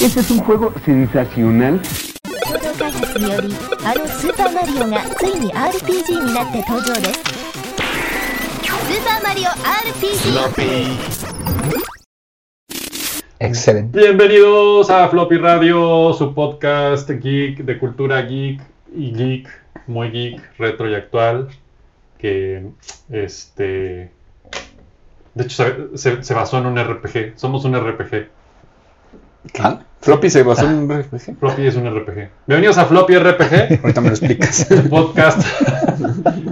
[0.00, 1.80] Este es un juego sensacional.
[2.44, 3.48] 共同開発により
[3.84, 10.30] あのスーパーマリオがついに RPG になって登場ですスーパーマリオ RPG
[13.38, 13.98] Excelente.
[13.98, 18.60] Bienvenidos a Floppy Radio, su podcast geek de cultura geek
[18.94, 19.48] y geek,
[19.86, 21.48] muy geek, retro y actual,
[22.18, 22.66] que
[23.10, 24.10] este,
[25.34, 25.64] de hecho
[25.94, 28.28] se, se- se basó en un RPG, somos un RPG,
[29.59, 29.79] ¿Ah?
[30.01, 31.39] Floppy se basó en un RPG.
[31.39, 32.29] Floppy es un RPG.
[32.45, 34.69] Bienvenidos a Floppy RPG, Ahorita me lo explicas.
[34.71, 35.45] el podcast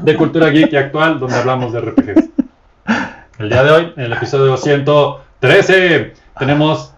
[0.04, 2.30] de cultura geek y actual donde hablamos de RPGs.
[3.40, 6.94] El día de hoy, en el episodio 113, tenemos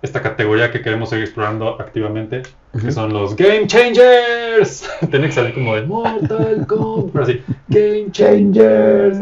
[0.00, 2.42] esta categoría que queremos seguir explorando activamente,
[2.80, 4.88] que son los Game Changers.
[5.10, 9.18] Tiene que salir como de Mortal Kombat, pero así, Game Changers.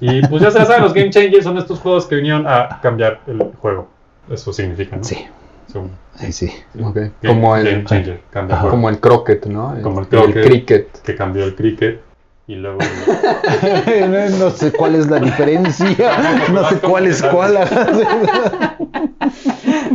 [0.00, 3.20] Y pues ya se saben, los Game Changers son estos juegos que vinieron a cambiar
[3.26, 3.95] el juego.
[4.30, 5.04] Eso significa, ¿no?
[5.04, 5.26] Sí,
[6.16, 6.52] sí, sí.
[6.74, 6.98] Game- Ok.
[7.26, 8.20] Como el, Changer,
[8.70, 9.74] como el croquet, ¿no?
[9.82, 10.44] Como el croquet.
[10.46, 11.02] cricket.
[11.02, 12.00] que cambió el cricket
[12.48, 12.78] y luego
[14.38, 15.88] no sé cuál es la diferencia,
[16.52, 17.58] no sé cuál es cuál.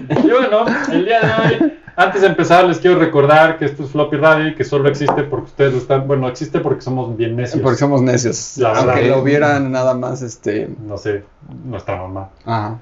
[0.10, 1.32] Y bueno, el día de
[1.66, 4.90] hoy, antes de empezar, les quiero recordar que esto es Floppy Radio y que solo
[4.90, 6.08] existe porque ustedes están.
[6.08, 7.62] Bueno, existe porque somos bien necios.
[7.62, 8.58] Porque somos necios.
[8.58, 8.90] La verdad.
[8.90, 10.70] Aunque lo vieran nada más, este.
[10.86, 11.24] No sé,
[11.64, 12.30] nuestra mamá.
[12.46, 12.80] Ajá.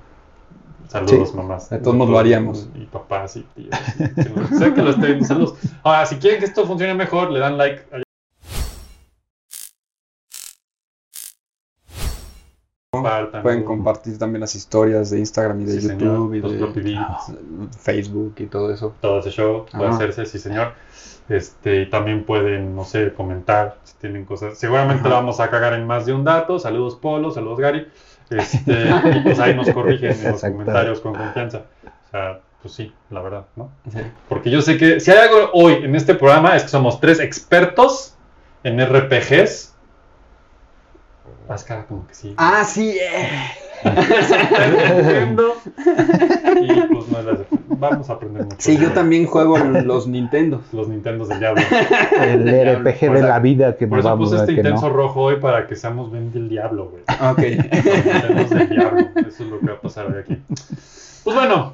[0.90, 1.70] Saludos, Sí, mamás.
[1.70, 2.68] de todos modos lo haríamos.
[2.76, 3.70] Y papás y tíos.
[4.00, 5.24] y- sé que lo estén.
[5.24, 5.54] Saludos.
[5.84, 7.86] Ahora, si quieren que esto funcione mejor, le dan like.
[12.92, 13.44] Compartan.
[13.44, 16.82] Pueden compartir también las historias de Instagram y de Sí, señor, YouTube y los floppy
[16.82, 17.78] de beats.
[17.80, 18.96] Facebook y todo eso.
[19.00, 20.74] todo ese show puede hacerse, sí señor.
[21.30, 24.58] Este, y también pueden, no sé, comentar si tienen cosas.
[24.58, 25.10] Seguramente Ajá.
[25.10, 26.58] la vamos a cagar en más de un dato.
[26.60, 27.88] Saludos Polo, saludos Gary.
[28.32, 31.64] Este, y pues ahí nos corrigen en los comentarios con confianza.
[32.08, 33.72] O sea, pues sí, la verdad, ¿no?
[34.28, 37.20] Porque yo sé que si hay algo hoy en este programa es que somos tres
[37.20, 38.16] expertos
[38.64, 39.76] en RPGs.
[41.48, 42.34] Haz cara como que sí.
[42.38, 42.98] Ah, sí.
[43.00, 43.30] eh.
[46.62, 47.32] Y pues no es la
[47.80, 48.58] Vamos a aprender mucho.
[48.60, 50.62] Sí, yo también juego los Nintendo.
[50.74, 51.62] Los Nintendos del diablo.
[52.22, 52.44] El
[52.78, 54.94] RPG de la vida que Por nos eso vamos puse a este que intenso no.
[54.96, 57.04] rojo hoy para que seamos ven del diablo, güey.
[57.32, 57.40] Ok.
[57.40, 59.00] Los Nintendos del diablo.
[59.16, 60.38] Eso es lo que va a pasar hoy aquí.
[61.24, 61.74] Pues bueno,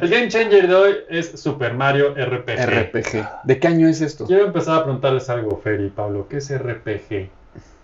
[0.00, 2.66] el game changer de hoy es Super Mario RPG.
[2.66, 3.28] RPG.
[3.44, 4.26] ¿De qué año es esto?
[4.26, 6.26] Quiero empezar a preguntarles algo, Fer y Pablo.
[6.28, 7.28] ¿Qué es RPG?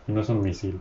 [0.08, 0.80] Y no es un misil.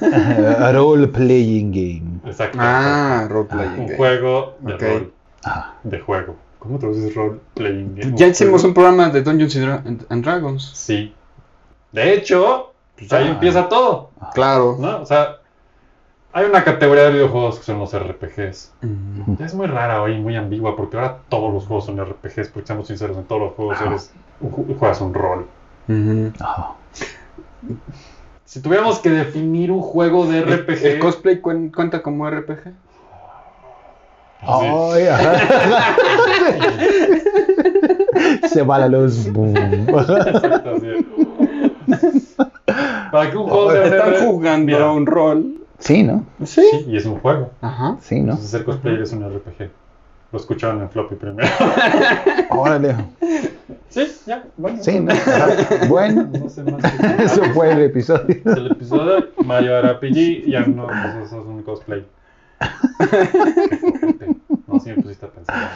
[0.72, 2.20] Role playing game.
[2.24, 2.58] Exacto.
[2.60, 3.70] Ah, role playing.
[3.80, 3.96] un game.
[3.96, 4.80] juego de Ok.
[4.82, 5.12] rol.
[5.44, 6.36] Ah, De juego.
[6.58, 8.12] ¿Cómo traduces role playing game?
[8.16, 10.62] Ya hicimos un programa de Dungeons and Dra- and- and Dragons.
[10.74, 11.14] Sí.
[11.92, 13.30] De hecho, pues ahí Ah.
[13.30, 14.10] empieza todo.
[14.34, 14.76] Claro.
[14.78, 15.00] ¿no?
[15.02, 15.36] O sea,
[16.32, 18.72] hay una categoría de videojuegos que son los RPGs.
[18.82, 19.34] Mm.
[19.38, 22.66] Ya es muy rara hoy, muy ambigua, porque ahora todos los juegos son RPGs, porque
[22.66, 24.12] seamos sinceros, en todos los juegos eres,
[24.42, 25.46] ju- juegas un rol.
[26.40, 26.74] Ah.
[28.44, 32.72] Si tuviéramos que definir un juego de ¿El, RPG, el cosplay cuen- cuenta como RPG?
[34.40, 35.96] Ay, ajá.
[38.48, 39.26] Se va la luz.
[39.26, 40.76] Exacto.
[43.10, 45.54] Para que un juego de Están jugando un rol.
[45.78, 46.24] Sí, ¿no?
[46.44, 46.62] Sí.
[46.70, 47.50] sí, y es un juego.
[47.60, 47.96] Ajá.
[48.00, 48.32] Sí, ¿no?
[48.32, 49.70] Entonces ser cosplayer es un RPG.
[50.30, 51.48] Lo escucharon en floppy primero.
[52.50, 52.96] Órale.
[53.88, 54.82] sí, ya, bueno.
[54.82, 55.14] Sí, ¿no?
[55.88, 58.26] Bueno, No sé más que eso fue el episodio.
[58.28, 62.04] Es el episodio de Mario RPG, ya no, pues eso es un cosplay.
[64.66, 65.70] No, si me pusiste a pensar.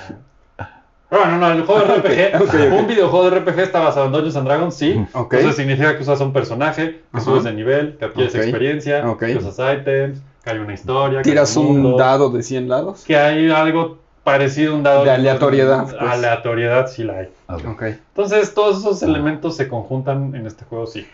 [1.10, 1.96] bueno, no, el juego de
[2.30, 5.06] RPG, un videojuego de RPG está basado en Dungeons and Dragons, sí.
[5.14, 5.34] Ok.
[5.34, 7.24] Eso significa que usas un personaje, que Ajá.
[7.24, 11.56] subes de nivel, que adquieres experiencia, que usas items, que hay una historia, que Tiras
[11.56, 13.04] hay un mundo, dado de 100 lados.
[13.06, 15.96] que hay algo parecido a un dado De aleatoriedad, pues.
[16.00, 17.28] Aleatoriedad sí la hay.
[17.48, 17.82] Ok.
[17.82, 21.06] Entonces, todos esos elementos se conjuntan en este juego, sí.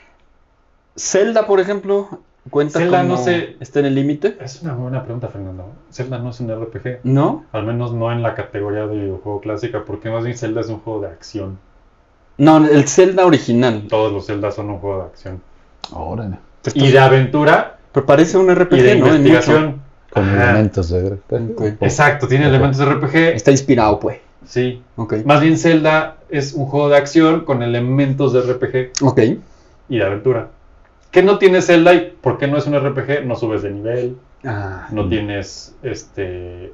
[0.97, 2.09] Zelda, por ejemplo,
[2.51, 4.37] cuenta Zelda como no sé- está en el límite.
[4.41, 5.67] Es una buena pregunta, Fernando.
[5.91, 7.01] Zelda no es un RPG.
[7.05, 7.45] ¿No?
[7.53, 10.81] Al menos no en la categoría de videojuego clásica, porque más bien Zelda es un
[10.81, 11.59] juego de acción.
[12.37, 13.87] No, el Zelda original.
[13.89, 15.43] Todos los Zelda son un juego de acción.
[15.93, 16.39] Órale.
[16.75, 19.07] Y de aventura Pero parece un RPG, y de ¿no?
[19.09, 19.81] Investigación.
[20.11, 20.51] Con Ajá.
[20.51, 21.63] elementos de Ok.
[21.81, 23.17] Exacto, tiene elementos de RPG.
[23.35, 24.19] Está inspirado, pues.
[24.47, 24.83] Sí.
[24.97, 25.17] Ok.
[25.25, 29.21] Más bien Zelda es un juego de acción con elementos de RPG Ok.
[29.89, 30.49] y de aventura.
[31.11, 33.25] ¿Qué no tiene Zelda y por qué no es un RPG?
[33.25, 36.73] No subes de nivel, Ah, no tienes este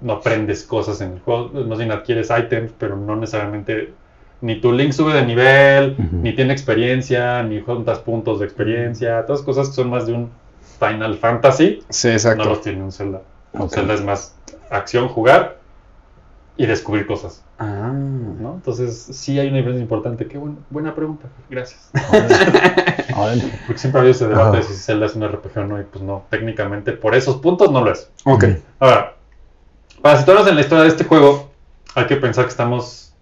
[0.00, 3.92] no aprendes cosas en el juego, más bien adquieres items, pero no necesariamente
[4.40, 9.42] ni tu Link sube de nivel, ni tiene experiencia, ni juntas puntos de experiencia, todas
[9.42, 10.30] cosas que son más de un
[10.78, 12.44] Final Fantasy, sí, no exacto.
[12.44, 13.22] los tiene un Zelda.
[13.58, 13.70] Ok.
[13.72, 14.34] Zelda es más
[14.70, 15.58] acción, jugar
[16.56, 17.90] y descubrir cosas, Ah.
[17.92, 18.54] ¿no?
[18.54, 20.26] Entonces, sí hay una diferencia importante.
[20.26, 21.28] Qué buen- buena pregunta.
[21.48, 21.90] Gracias.
[23.66, 25.84] Porque siempre ha habido ese debate de si Zelda es un RPG o no, y
[25.84, 28.10] pues no, técnicamente por esos puntos no lo es.
[28.24, 28.44] Ok.
[28.80, 29.14] Ahora,
[30.02, 31.50] para situarnos en la historia de este juego,
[31.94, 33.14] hay que pensar que estamos.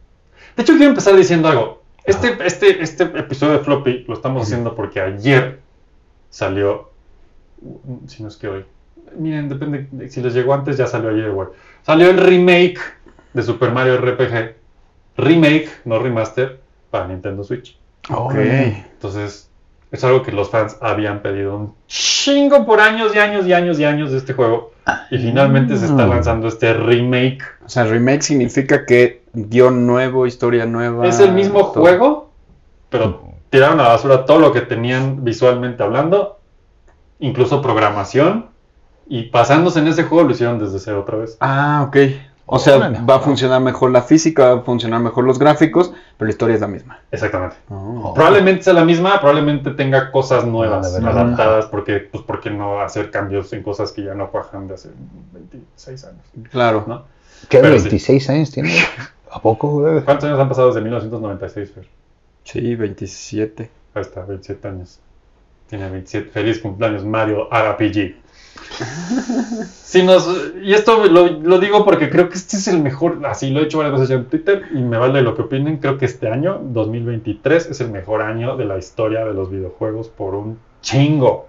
[0.57, 1.83] De hecho, quiero empezar diciendo algo.
[2.05, 5.61] Este, este, este episodio de Floppy lo estamos haciendo porque ayer
[6.31, 6.91] salió.
[8.09, 8.65] Si no es que hoy.
[9.17, 9.87] Miren, depende.
[9.91, 11.49] de- Si les llegó antes, ya salió ayer, güey.
[11.83, 12.81] Salió el remake
[13.35, 14.57] de Super Mario RPG.
[15.17, 16.61] Remake, no remaster,
[16.91, 17.79] para Nintendo Switch.
[18.11, 18.35] Ok.
[18.35, 19.49] Entonces,
[19.93, 23.79] es algo que los fans habían pedido un chingo por años y años y años
[23.79, 24.73] y años de este juego.
[25.13, 26.11] Y finalmente se está Mm.
[26.11, 27.43] lanzando este remake.
[27.65, 31.07] O sea, remake significa que guion nuevo, historia nueva.
[31.07, 31.83] Es el mismo todo.
[31.83, 32.31] juego,
[32.89, 36.41] pero tiraron a la basura todo lo que tenían visualmente hablando,
[37.21, 38.47] incluso programación.
[39.09, 41.37] Y pasándose en ese juego lo hicieron desde cero otra vez.
[41.41, 41.97] Ah, ok.
[42.55, 43.01] O sea, Órale.
[43.09, 46.55] va a funcionar mejor la física, va a funcionar mejor los gráficos, pero la historia
[46.57, 46.99] es la misma.
[47.11, 47.57] Exactamente.
[47.71, 48.13] Oh.
[48.15, 51.23] Probablemente sea la misma, probablemente tenga cosas nuevas, Ah, de verdad.
[51.23, 54.75] adaptadas, porque, pues, ¿por qué no hacer cambios en cosas que ya no cuajan de
[54.75, 54.91] hace
[55.33, 56.21] 26 años?
[56.51, 56.85] Claro.
[56.87, 57.05] ¿no?
[57.49, 57.59] ¿Qué?
[57.61, 57.85] Pero sí.
[57.85, 58.71] 26 años tiene.
[59.31, 59.83] ¿A poco?
[60.05, 61.89] ¿Cuántos años han pasado desde 1996, Fer?
[62.45, 63.71] Sí, 27.
[63.95, 65.01] Ahí está, 27 años.
[65.69, 66.29] Tiene 27.
[66.31, 68.15] Feliz cumpleaños, Mario RPG.
[69.83, 70.29] Si nos,
[70.63, 73.65] y esto lo, lo digo porque creo que este es el mejor, así lo he
[73.65, 76.61] hecho varias veces en Twitter y me vale lo que opinen, creo que este año,
[76.63, 81.47] 2023, es el mejor año de la historia de los videojuegos por un chingo.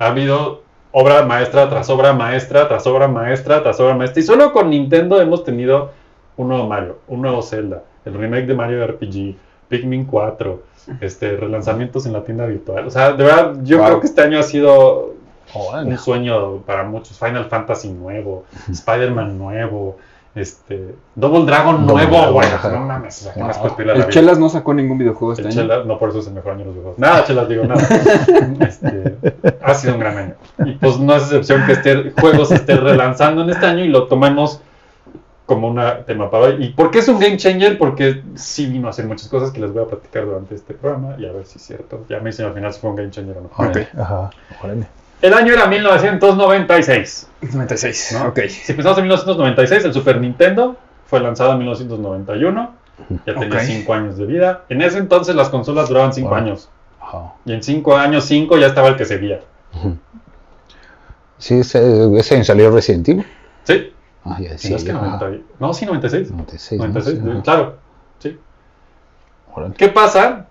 [0.00, 4.20] Ha habido obra maestra tras obra maestra, tras obra maestra, tras obra maestra.
[4.20, 5.92] Y solo con Nintendo hemos tenido
[6.36, 9.36] un nuevo Mario, un nuevo Zelda, el remake de Mario RPG,
[9.68, 10.62] Pikmin 4,
[11.00, 12.86] este, relanzamientos en la tienda virtual.
[12.88, 13.86] O sea, de verdad, yo Wow.
[13.86, 15.14] creo que este año ha sido
[15.54, 17.18] Un sueño para muchos.
[17.18, 19.96] Final Fantasy nuevo, Spider-Man nuevo,
[20.34, 22.48] este, Double Dragon Double nuevo, Dragon, güey.
[22.72, 23.46] No mames, o sea, ¿qué Wow.
[23.48, 24.20] más puedes pedirle a la El vida?
[24.20, 25.60] Chelas no sacó ningún videojuego este El año.
[25.62, 26.98] Chelas, no por eso es el mejor año de los videojuegos.
[26.98, 27.80] Nada, Chelas, digo nada.
[28.60, 29.14] Este,
[29.62, 30.34] ha sido un gran año.
[30.64, 33.88] Y pues no es excepción que este juego se esté relanzando en este año y
[33.88, 34.60] lo tomemos
[35.46, 36.56] como un tema para hoy.
[36.64, 37.78] ¿Y por qué es un game changer?
[37.78, 41.14] Porque sí vino a hacer muchas cosas que les voy a platicar durante este programa
[41.18, 42.04] y a ver si es cierto.
[42.08, 43.50] Ya me dicen al final si fue un game changer o no.
[43.68, 43.78] Ok.
[43.96, 44.30] Ajá.
[44.64, 44.86] Órale.
[45.24, 47.28] El año era 1996.
[47.54, 48.18] 96.
[48.20, 48.28] ¿no?
[48.28, 48.40] Ok.
[48.48, 50.76] Si pensamos en 1996, el Super Nintendo
[51.06, 52.74] fue lanzado en 1991.
[53.26, 53.64] Ya tenía Ok.
[53.64, 54.64] 5 años de vida.
[54.68, 56.36] En ese entonces las consolas duraban 5 Wow.
[56.38, 56.68] años.
[57.00, 57.32] Ajá.
[57.46, 59.40] Y en 5 años, 5 ya estaba el que seguía.
[61.38, 63.26] Sí, ese, ese salió Resident Evil.
[63.64, 63.92] ¿Sí?
[64.24, 64.76] Ah, ya Sí, decía.
[64.76, 65.34] es que yo, 90 ajá.
[65.34, 66.30] y- No, sí, 96.
[66.30, 66.78] 96.
[66.80, 66.86] ¿no?
[66.88, 67.42] 96, Sí, ajá.
[67.42, 67.76] claro.
[68.18, 68.38] Sí.
[69.78, 70.46] ¿Qué pasa?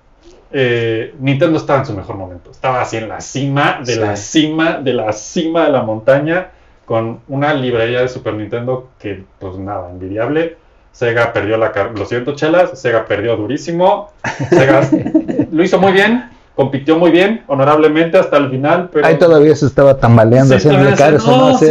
[0.55, 2.51] Eh, Nintendo estaba en su mejor momento.
[2.51, 3.99] Estaba así en la cima, de Sí.
[3.99, 6.49] la cima, de la cima de la montaña,
[6.85, 10.57] con una librería de Super Nintendo que, pues nada, envidiable.
[10.91, 12.79] Sega perdió la Lo siento, chelas.
[12.79, 14.11] Sega perdió durísimo.
[14.49, 14.87] Sega
[15.51, 18.89] lo hizo muy bien, compitió muy bien, honorablemente hasta el final.
[18.93, 19.07] Pero...
[19.07, 21.65] Ahí todavía se estaba tambaleando, Sí, haciendo cara, se- no sí.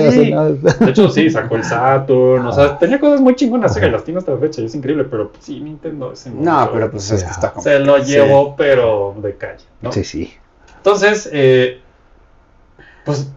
[0.85, 2.47] De hecho, sí, sacó el Saturn.
[2.47, 4.61] O sea, tenía cosas muy chingonas y las tiene hasta la fecha.
[4.61, 6.13] y es increíble, pero pues, sí, Nintendo.
[6.13, 7.53] ese No, momento pero pues es que está.
[7.61, 8.13] Se lo Sí.
[8.13, 9.93] llevó, pero de calle, ¿no?
[9.93, 10.35] Sí, sí.
[10.79, 11.81] Entonces, eh,
[13.05, 13.31] pues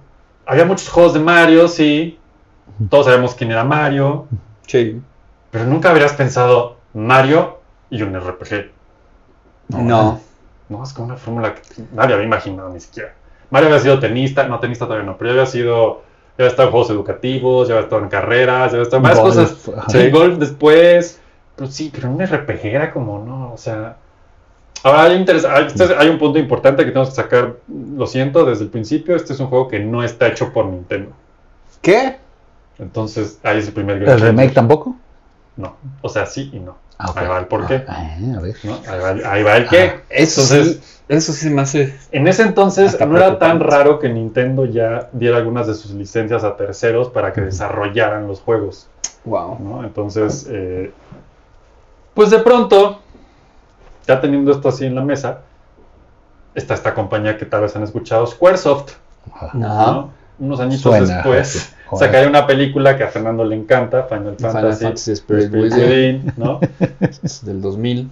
[0.48, 2.18] había muchos juegos de Mario, sí.
[2.90, 4.28] Todos sabemos quién era Mario.
[4.68, 5.00] Sí.
[5.52, 7.60] Pero nunca habrías pensado Mario
[7.90, 8.72] y un RPG.
[9.70, 9.80] No.
[9.84, 10.20] No,
[10.70, 11.62] es como una fórmula que
[11.94, 13.14] nadie había imaginado ni siquiera.
[13.52, 16.02] Mario había sido tenista, no, tenista todavía no, pero ya había sido,
[16.38, 19.04] ya había estado en juegos educativos, ya había estado en carreras, ya había estado en
[19.04, 19.78] varias Golf, cosas.
[19.78, 19.90] ajá.
[19.90, 21.22] Sí, golf después.
[21.56, 23.98] Pero sí, pero un RPG era como, no, o sea.
[24.84, 27.56] Ahora hay, interes- hay, este- hay un punto importante que tenemos que sacar,
[27.96, 31.12] lo siento, desde el principio, este es un juego que no está hecho por Nintendo.
[31.82, 32.18] ¿Qué?
[32.78, 34.96] Entonces, ahí es el primer ¿El remake tampoco?
[35.56, 36.76] No, o sea, sí y no.
[36.98, 37.12] Ah.
[37.16, 37.84] Ahí va el por qué.
[37.88, 38.56] Ah, a ver.
[38.64, 38.78] ¿no?
[38.88, 40.02] Ahí, va, el- ahí va el qué.
[40.10, 40.92] Eso Entonces, sí.
[41.08, 41.96] Eso sí me hace.
[42.12, 46.44] En ese entonces no era tan raro que Nintendo ya diera algunas de sus licencias
[46.44, 48.88] a terceros para que desarrollaran los juegos,
[49.24, 49.60] Wow.
[49.60, 49.84] ¿no?
[49.84, 50.92] Entonces, eh,
[52.16, 53.02] pues de pronto,
[54.08, 55.42] ya teniendo esto así en la mesa,
[56.56, 58.94] está esta compañía que tal vez han escuchado, Squaresoft,
[59.32, 59.52] Ajá.
[59.54, 60.12] ¿no?
[60.40, 61.70] Unos añitos Suena, después sí.
[61.98, 66.34] Sacaría una película que a Fernando le encanta, Final Final Fantasy, Fantasy Spirit Spirit Within.
[66.36, 66.60] ¿no?
[67.44, 68.10] Del 2000.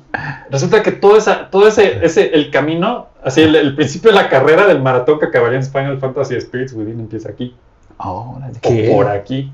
[0.49, 4.29] Resulta que todo, esa, todo ese, ese, el camino, así el, el principio de la
[4.29, 7.55] carrera del maratón que acabaría en Final Fantasy Spirits Within empieza aquí.
[7.97, 8.59] Órale.
[8.61, 8.91] ¿Qué?
[8.91, 9.51] O por aquí.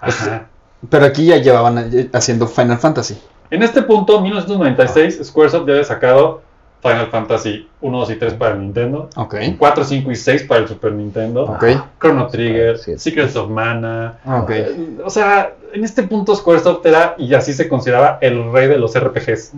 [0.00, 0.46] Pues, Ajá.
[0.88, 3.18] Pero aquí ya llevaban eh, haciendo Final Fantasy.
[3.50, 6.42] En este punto, 1996, Squaresoft ya había sacado
[6.82, 9.34] Final Fantasy 1, 2 y 3 para el Nintendo, Ok.
[9.58, 11.64] 4, 5 y 6 para el Super Nintendo, Ok.
[12.00, 12.98] Chrono Trigger, Sí.
[12.98, 14.18] Secrets of Mana.
[14.24, 14.50] Ok.
[14.50, 18.78] Eh, O sea, en este punto Squaresoft era, y así se consideraba, el rey de
[18.78, 19.52] los RPGs.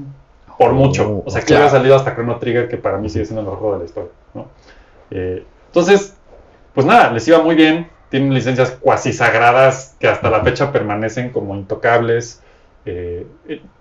[0.58, 1.22] Por mucho.
[1.24, 3.58] O sea, que había salido hasta Chrono Trigger, que para mí sigue siendo el mejor
[3.60, 4.10] juego de la historia.
[4.34, 4.46] ¿no?
[5.10, 6.14] Eh, entonces,
[6.74, 7.88] pues nada, les iba muy bien.
[8.10, 12.41] Tienen licencias cuasi sagradas que hasta la fecha permanecen como intocables.
[12.84, 13.24] Eh,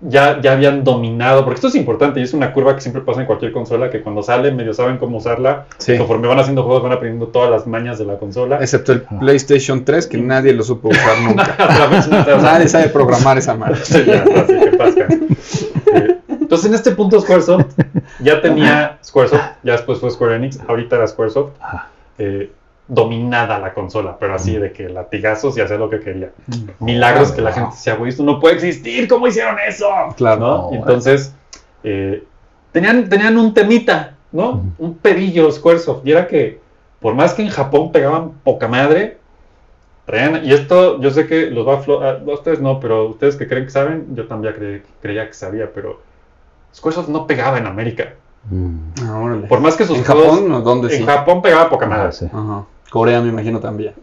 [0.01, 3.21] ya, ya habían dominado, porque esto es importante y es una curva que siempre pasa
[3.21, 5.97] en cualquier consola, que cuando sale medio saben cómo usarla, Sí.
[5.97, 8.57] conforme van haciendo juegos van aprendiendo todas las mañas de la consola.
[8.61, 11.55] Excepto el PlayStation 3, que nadie lo supo usar nunca.
[12.41, 13.77] Nadie sabe programar esa madre.
[13.83, 15.07] Sí, ya, así que pasca.
[15.93, 17.65] Eh, Entonces, en este punto, Squaresoft
[18.19, 21.51] ya tenía Squaresoft, ya después fue Square Enix, ahorita era Squaresoft,
[22.17, 22.49] eh,
[22.93, 26.31] dominada la consola, pero así de que latigazos y hacer lo que quería.
[26.79, 29.87] Milagros que la gente decía, güey, esto no puede existir, ¿cómo hicieron eso?
[30.17, 30.39] Claro.
[30.41, 30.69] ¿No?
[30.73, 31.33] Entonces,
[31.85, 32.25] eh,
[32.73, 34.61] tenían, tenían un temita, ¿no?
[34.77, 36.59] Un pedillo Squaresoft, y era que,
[36.99, 39.19] por más que en Japón pegaban poca madre,
[40.05, 43.07] traían, y esto yo sé que los va a, flo- a- a ustedes no, pero
[43.07, 46.01] ustedes que creen que saben, yo también cre- creía que sabía, pero
[46.75, 48.15] Squaresoft no pegaba en América.
[48.49, 48.75] Mm.
[49.03, 49.37] Ah.
[49.47, 51.05] Por más que sus ¿En juegos- Japón dónde en sí?
[51.05, 52.07] Japón pegaba poca madre.
[52.07, 52.25] Ah, sí.
[52.25, 52.65] Ajá.
[52.91, 53.93] Corea me imagino también.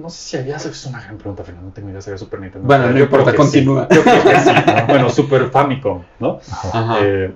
[0.00, 2.40] No sé si había, es una gran pregunta, final, no tengo idea si había Super
[2.40, 2.66] Nintendo.
[2.66, 3.36] Bueno, no importa, sí.
[3.36, 3.86] continúa.
[3.90, 4.50] Yo creo que sí.
[4.88, 6.40] bueno, Super Famicom, ¿no?
[6.72, 6.96] Ajá.
[7.02, 7.30] Eh,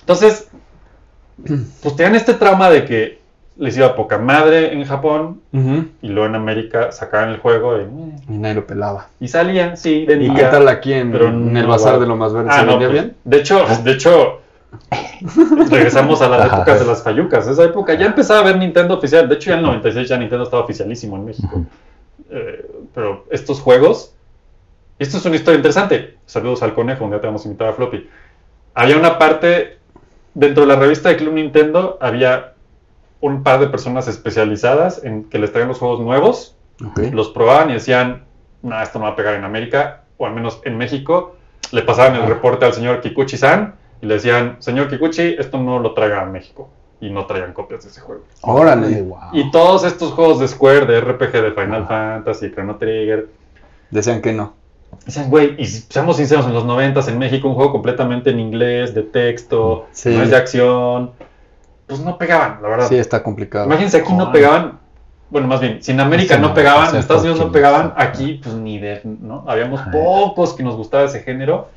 [0.00, 0.48] entonces,
[1.82, 3.20] pues tenían este trauma de que
[3.58, 5.42] les iba poca madre en Japón
[6.00, 7.82] y luego en América sacaban el juego y,
[8.32, 9.08] Y nadie lo pelaba.
[9.20, 10.34] y salían, sí, ¿Y vendía.
[10.34, 12.48] qué tal aquí en, pero en el bazar de lo más verde?
[12.50, 13.16] Ah, ¿Se no, vendía pues, bien?
[13.24, 14.40] de hecho, de hecho,
[15.70, 16.56] regresamos a las Ajá.
[16.56, 17.46] épocas de las fayucas.
[17.46, 19.28] Esa época ya empezaba a ver Nintendo oficial.
[19.28, 21.62] De hecho, ya en el 96 ya Nintendo estaba oficialísimo en México.
[22.30, 24.14] Eh, pero estos juegos,
[24.98, 26.16] y esto es una historia interesante.
[26.26, 28.08] Saludos al conejo, un día te vamos a invitar a Floppy.
[28.74, 29.78] Había una parte,
[30.34, 32.54] dentro de la revista de Club Nintendo, había
[33.20, 36.98] un par de personas especializadas en que les traían los juegos nuevos Ok.
[37.12, 38.24] los probaban y decían,
[38.62, 41.36] no, esto no va a pegar en América, o al menos en México,
[41.70, 45.94] le pasaban el reporte al señor Kikuchi-san y le decían, señor Kikuchi, esto no lo
[45.94, 46.68] traiga a México.
[47.00, 48.22] Y no traían copias de ese juego.
[48.42, 49.02] Órale.
[49.02, 49.18] Wow.
[49.32, 53.28] Y todos estos juegos de Square, de RPG, de Final Fantasy, Chrono Trigger,
[53.90, 54.52] Decían que no.
[55.04, 58.38] dicen, güey, y si- seamos sinceros, en los 90 en México, un juego completamente en
[58.38, 60.10] inglés, de texto, Sí.
[60.16, 61.10] no es de acción,
[61.88, 62.88] pues no pegaban, la verdad.
[62.88, 63.66] Sí, está complicado.
[63.66, 64.78] Imagínense, aquí no pegaban.
[65.28, 68.38] Bueno, más bien, si en América Sí, no pegaban, en Estados Unidos no pegaban, aquí
[68.42, 69.44] pues ni de, ¿no?
[69.48, 69.90] Habíamos Ay.
[69.92, 71.68] pocos que nos gustaba ese género.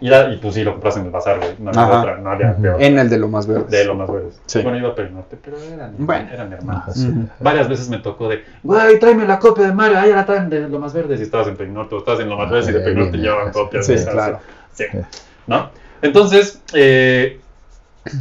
[0.00, 1.54] Y, y pues sí, lo compras en el bazar, güey.
[1.58, 2.00] No había Ajá.
[2.00, 2.82] otra, no había peor.
[2.82, 3.64] En el de lo más verde.
[3.68, 4.40] De lo más verdes.
[4.46, 4.60] Sí.
[4.62, 6.28] Bueno, iba a Perinorte, pero eran, Bueno.
[6.32, 6.50] eran
[6.92, 7.08] sí.
[7.08, 7.28] Ujú.
[7.40, 10.68] Varias veces me tocó de, güey, tráeme la copia de Mario, ahí la traen de
[10.68, 11.20] lo más verdes.
[11.20, 13.86] Y estabas en Perinorte, o estabas en lo más verdes y de Perinorte llevaban copias.
[13.86, 14.12] Sí, de esas.
[14.12, 14.38] claro.
[14.72, 14.84] Sí.
[15.46, 15.70] ¿No?
[16.02, 17.40] Entonces, eh,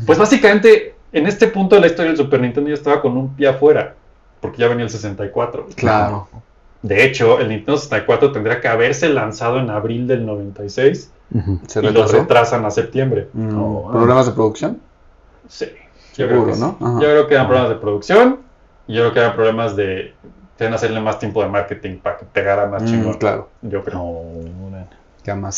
[0.05, 3.35] pues básicamente, en este punto de la historia del Super Nintendo ya estaba con un
[3.35, 3.95] pie afuera,
[4.39, 5.67] porque ya venía el 64.
[5.75, 6.27] Claro.
[6.83, 11.59] De hecho, el Nintendo 64 tendría que haberse lanzado en abril del 96 Ujú.
[11.65, 13.29] Se y lo retrasan a septiembre.
[13.33, 14.79] Mm, No, ¿Problemas de producción?
[15.47, 15.65] Sí.
[16.15, 16.59] Yo Seguro, creo que.
[16.59, 16.77] ¿no?
[16.79, 16.93] Ajá.
[17.01, 18.39] Yo creo que eran problemas de producción
[18.87, 20.13] y yo creo que eran problemas de...
[20.59, 23.13] Deben hacerle más tiempo de marketing para que pegara más Mm, chingón.
[23.15, 23.49] claro.
[23.63, 23.97] Yo creo.
[23.97, 24.85] No,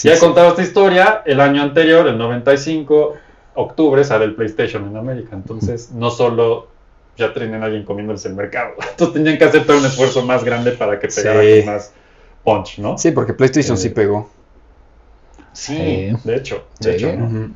[0.04, 3.14] Ya he contado esta historia, el año anterior, el 95,
[3.56, 5.36] octubre, sale el PlayStation en América.
[5.36, 6.68] Entonces, no solo
[7.18, 8.74] ya tenían a alguien comiéndose el mercado.
[8.92, 11.62] Entonces tenían que hacer todo un esfuerzo más grande para que pegara Sí.
[11.64, 11.94] con más
[12.44, 12.98] punch, ¿no?
[12.98, 14.30] Sí, porque PlayStation Eh, sí pegó.
[15.54, 16.64] Sí, de hecho.
[16.80, 17.06] De Sí.
[17.06, 17.50] hecho ¿no?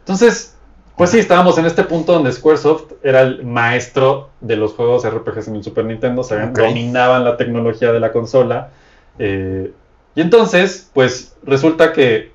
[0.00, 0.54] Entonces,
[0.96, 5.48] pues sí, estábamos en este punto donde Squaresoft era el maestro de los juegos RPGs
[5.48, 6.22] en el Super Nintendo,
[6.54, 8.70] dominaban la tecnología de la consola.
[9.18, 9.72] eh,
[10.14, 12.32] y entonces, pues resulta que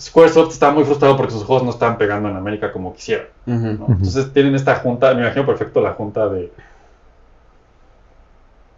[0.00, 2.94] Squaresoft estaba muy frustrado porque sus juegos no estaban pegando en América como.
[3.06, 3.86] ¿no?
[3.88, 6.52] Entonces tienen esta junta, me imagino perfecto la junta de...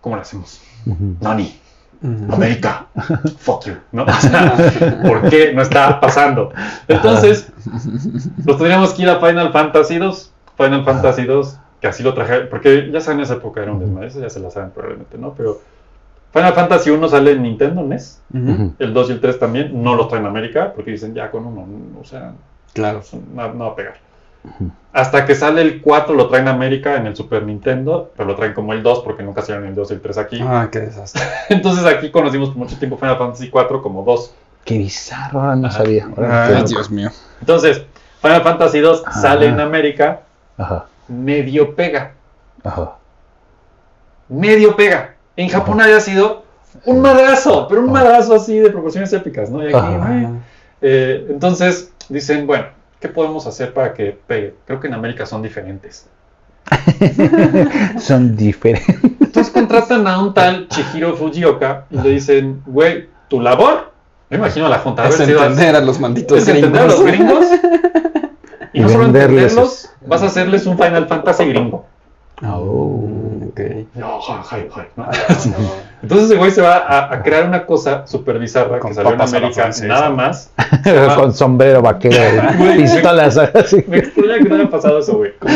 [0.00, 0.60] ¿Cómo la hacemos?
[0.84, 1.16] Ujú.
[1.20, 1.60] Nani.
[2.30, 2.86] América,
[3.38, 4.04] fuck you, ¿no?
[4.08, 6.52] O sea, ¿por qué no está pasando?
[6.86, 7.50] Entonces,
[8.44, 10.32] nos tendríamos que ir a Final Fantasy 2.
[10.56, 13.80] Final Fantasy 2, que así lo traje, porque ya saben, en esa época era un
[13.80, 15.32] desmadre, eso ya se la saben probablemente, ¿no?
[15.34, 15.60] Pero
[16.36, 18.50] Final Fantasy 1 sale en Nintendo NES, Ujú.
[18.52, 18.72] Ujú.
[18.78, 21.46] el 2 y el 3 también, no los traen a América, porque dicen ya con
[21.46, 21.66] uno,
[21.98, 22.32] o sea,
[22.74, 23.00] Claro.
[23.32, 23.94] no, no va a pegar.
[24.92, 28.36] Hasta que sale el 4 lo traen a América en el Super Nintendo, pero lo
[28.36, 30.38] traen como el 2 porque nunca salieron el 2 y el 3 aquí.
[30.42, 31.22] Ah, qué desastre.
[31.48, 34.34] Entonces aquí conocimos por mucho tiempo Final Fantasy 4 como 2.
[34.64, 35.78] Qué bizarro, ahora no Ajá.
[35.78, 36.06] sabía.
[36.16, 36.64] Ahora Ay.
[36.68, 37.10] Dios mío.
[37.40, 37.82] Entonces,
[38.20, 39.20] Final Fantasy 2 Ajá.
[39.20, 40.20] sale en América,
[40.58, 42.12] Ajá, medio pega.
[42.62, 42.92] ajá.
[44.28, 45.15] Medio pega.
[45.36, 46.44] En Japón había sido
[46.84, 49.62] un madrazo, pero un madrazo así de proporciones épicas, ¿no?
[49.62, 50.28] Y aquí, eh,
[50.82, 52.66] eh, entonces dicen, bueno,
[53.00, 54.54] ¿qué ¿qué podemos hacer para que pegue?
[54.66, 56.06] Creo que en América son diferentes.
[58.00, 58.96] Son diferentes.
[59.20, 63.92] Entonces contratan a un tal Chihiro Fujioka y le dicen, güey, tu labor,
[64.30, 67.48] me imagino la junta, Es entender a los malditos es entender a los gringos.
[67.48, 67.90] gringos
[68.72, 71.86] y Y no solo entenderlos, vas a hacerles un Final Fantasy gringo.
[72.44, 73.08] Oh.
[73.48, 73.60] Ok.
[73.94, 75.06] No, ja, ja, ja, ¿no?
[76.02, 79.14] Entonces el güey se va a, a crear una cosa súper bizarra Con que salió
[79.14, 80.50] en América nada más.
[81.16, 82.16] Con sombrero vaquero,
[82.58, 83.82] Güey, pistolas así.
[83.88, 85.32] Me extraña que no haya pasado eso, güey.
[85.38, 85.54] Como-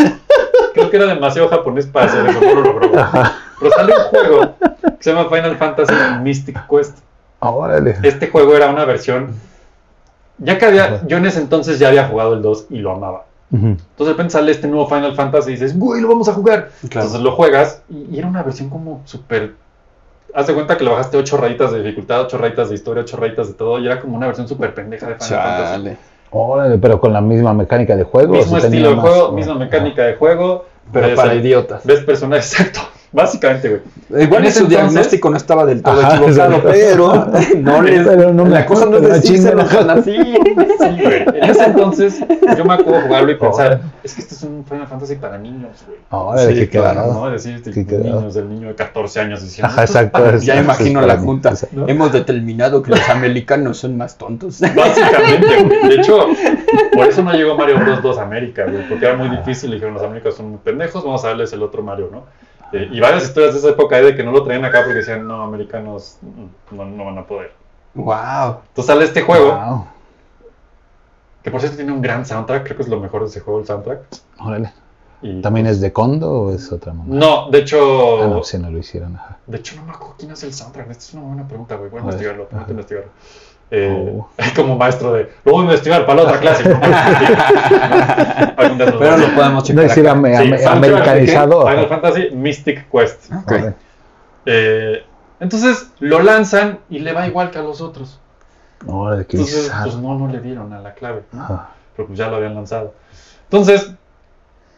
[0.72, 2.90] Creo que era demasiado japonés para hacer eso, lo logró.
[2.92, 6.98] Pero sale un juego que se llama Final Fantasy Mystic Quest.
[7.40, 7.96] Órale.
[8.02, 9.34] Este juego era una versión.
[10.38, 11.04] Ya que había.
[11.06, 13.24] Yo en ese entonces ya había jugado el 2 y lo amaba.
[13.52, 16.70] Entonces de repente sale este nuevo Final Fantasy y dices, güey, lo vamos a jugar.
[16.88, 17.06] Claro.
[17.06, 19.54] Entonces lo juegas y, y era una versión como súper.
[20.32, 23.16] Haz de cuenta que le bajaste 8 rayitas de dificultad, 8 rayitas de historia, 8
[23.16, 23.80] rayitas de todo.
[23.80, 25.96] Y era como una versión súper pendeja de Final Fantasy.
[26.30, 28.34] Órale, pero con la misma mecánica de juego.
[28.34, 30.66] Mismo ¿o si tenía estilo de juego, misma mecánica de juego.
[30.92, 31.84] Pero para idiotas.
[31.84, 32.80] Ves personajes, exacto.
[33.12, 34.22] Básicamente, güey.
[34.22, 36.68] Igual En su entonces- diagnóstico no estaba del todo Ajá, equivocado, exacto.
[36.70, 37.26] pero
[37.60, 39.24] no les, Pero no me la cosa no es
[39.68, 40.16] tan así.
[40.16, 41.24] Sí, güey.
[41.34, 42.20] En ese entonces,
[42.56, 45.76] yo me acuerdo jugarlo y pensar, es que esto es un Final Fantasy para niños,
[45.86, 45.98] güey.
[46.10, 47.12] Órale, Sí, qué claro.
[47.12, 47.34] ¿no?
[47.34, 50.30] Es decir, Qué niños, del niño de 14 años diciendo, Ajá, "Esto es exacto.
[50.36, 51.24] es- Ya es imagino la mí.
[51.24, 51.52] junta.
[51.72, 51.88] ¿no?
[51.88, 54.60] Hemos determinado que los americanos son más tontos.
[54.60, 55.88] Básicamente, güey.
[55.88, 56.26] De hecho,
[56.92, 58.02] por eso no llegó Mario Bros.
[58.02, 58.88] 2 a América, güey.
[58.88, 59.72] Porque era muy difícil.
[59.72, 62.24] Dijeron, los americanos son muy pendejos, vamos a darles el otro Mario, ¿no?
[62.72, 64.94] Eh, y varias historias de esa época hay de que no lo traían acá porque
[64.98, 67.52] decían, no, americanos mm, no, no van a poder.
[67.94, 68.58] Wow.
[68.68, 69.86] Entonces sale este juego, Wow.
[71.42, 73.60] que por cierto tiene un gran soundtrack, creo que es lo mejor de ese juego,
[73.60, 74.00] el soundtrack.
[74.38, 74.72] Órale.
[75.22, 77.04] Y, ¿También es de Kondo o es otra mamá?
[77.14, 79.16] No, de hecho, Ah, no, sí, no lo hicieron.
[79.16, 79.36] Ajá.
[79.46, 80.88] de hecho no me acuerdo quién hace el soundtrack.
[80.90, 81.90] Esta es una buena pregunta, güey.
[81.90, 82.12] Voy a A ver.
[82.14, 82.70] investigarlo, prometo Ajá.
[82.72, 83.10] investigarlo.
[83.72, 84.28] Eh, Oh.
[84.56, 86.64] Como maestro de, lo voy a investigar para la otra clase.
[88.56, 89.84] Pero lo podemos No checar.
[89.84, 90.18] decir acá.
[90.18, 91.66] ame- Sí, americanizado.
[91.68, 93.30] Final Fantasy Mystic Quest.
[93.46, 93.74] Órale.
[94.46, 95.04] Eh,
[95.38, 98.18] entonces lo lanzan y le va igual que a los otros.
[98.80, 98.86] Qué
[99.36, 101.22] Entonces, pues no, no le dieron a la clave.
[101.32, 101.42] ¿no?
[101.42, 101.70] Ajá.
[101.96, 102.94] Pero pues ya lo habían lanzado.
[103.44, 103.92] Entonces,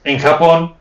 [0.05, 0.75] en Japón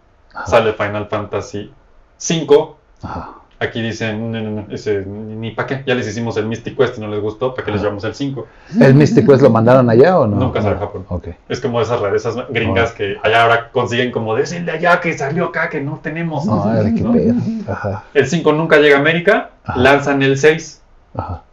[0.45, 1.71] sale Final Fantasy
[2.17, 2.77] 5.
[3.03, 3.29] Ajá.
[3.63, 5.83] Aquí dicen, no, no, no, ese, ni para qué.
[5.85, 7.53] Ya les hicimos el Mystic Quest y no les gustó.
[7.53, 8.47] ¿Para qué les llevamos el 5?
[8.79, 10.35] ¿El Mystic Quest lo mandaron allá o no?
[10.37, 10.79] Nunca salió a.
[10.79, 11.05] Japón.
[11.09, 11.27] Ok.
[11.47, 14.99] Es como esas rarezas gringas que allá ahora consiguen como de "Es el de allá
[14.99, 16.43] que salió acá que no tenemos.
[16.43, 17.13] Qué ¿no?
[17.13, 17.35] pedo.
[17.71, 18.05] Ajá.
[18.15, 19.51] El 5 nunca llega a América.
[19.63, 19.79] Ajá.
[19.79, 20.81] Lanzan el 6.
[21.15, 21.43] Ajá.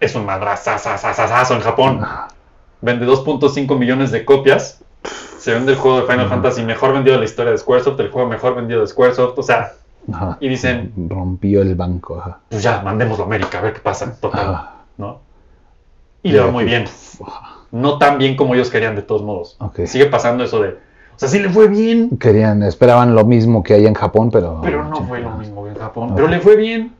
[0.00, 2.00] Es un madrazazazazazo en Japón.
[2.02, 2.28] Ajá.
[2.80, 4.82] Vende 2.5 millones de copias.
[5.38, 8.10] Se vende el juego de Final Fantasy mejor vendido de la historia de Squaresoft, el
[8.10, 9.38] juego mejor vendido de Squaresoft.
[9.38, 9.72] O sea,
[10.12, 10.38] Ajá.
[10.40, 12.18] y dicen, Rompió el banco.
[12.18, 12.40] Ajá.
[12.48, 14.14] pues ya, mandémoslo a América, a ver qué pasa.
[14.20, 14.70] Total.
[14.98, 15.20] ¿no?
[16.22, 16.84] Y le va muy bien.
[17.70, 19.58] No tan bien como ellos querían, de todos modos.
[19.84, 20.70] Sigue pasando eso de.
[20.70, 24.60] O sea, sí le fue bien, Querían, esperaban lo mismo que hay en Japón, pero.
[24.62, 26.12] pero no fue lo mismo que en Japón.
[26.14, 26.94] Pero le fue bien.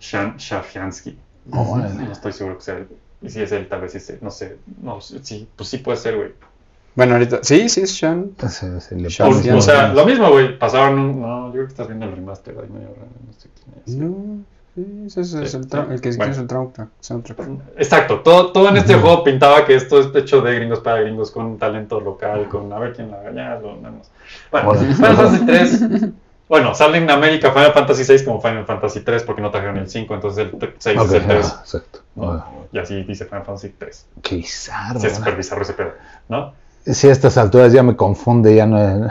[0.00, 1.18] Shan Shafiansky.
[1.50, 1.94] Órale.
[1.94, 2.88] No estoy seguro que sea él.
[3.22, 4.14] Y si es él, tal vez sí.
[4.20, 4.58] No sé.
[4.82, 6.32] No, sí, pues sí puede ser, güey.
[6.94, 7.40] Bueno, ahorita.
[7.42, 8.30] Sí, sí, es Sean.
[8.48, 10.58] Se- se le Sean O, sea, lo mismo, güey.
[10.58, 11.20] Pasaron un.
[11.20, 13.08] No, yo creo que estás viendo el remaster ahí medio raro.
[13.26, 13.94] No sé quién es.
[13.96, 15.78] No, sí, ese es, Sí, el, sí.
[15.90, 16.32] el que Bueno.
[16.32, 16.88] hizo el soundtrack.
[17.00, 17.48] soundtrack.
[17.78, 21.30] Exacto, todo, todo en este juego pintaba que esto es hecho de gringos para gringos,
[21.32, 24.08] con talento local, con a ver quién la gana, lo ganamos.
[24.52, 24.94] Bueno, Órale.
[24.94, 25.80] Final Fantasy 3,
[26.48, 29.88] bueno, sale en América Final Fantasy 6 como Final Fantasy 3 porque no trajeron el
[29.90, 31.46] 5, entonces el 6 Ok, es el 3.
[31.46, 31.98] ajá, exacto.
[32.14, 32.44] ¿no?
[32.70, 34.06] Y así dice Final Fantasy 3.
[34.22, 35.00] Qué bizarro.
[35.00, 35.92] Sí, es súper bizarro ese pedo,
[36.28, 36.52] ¿no?
[36.86, 38.78] Sí, a estas alturas ya me confunde, ya no,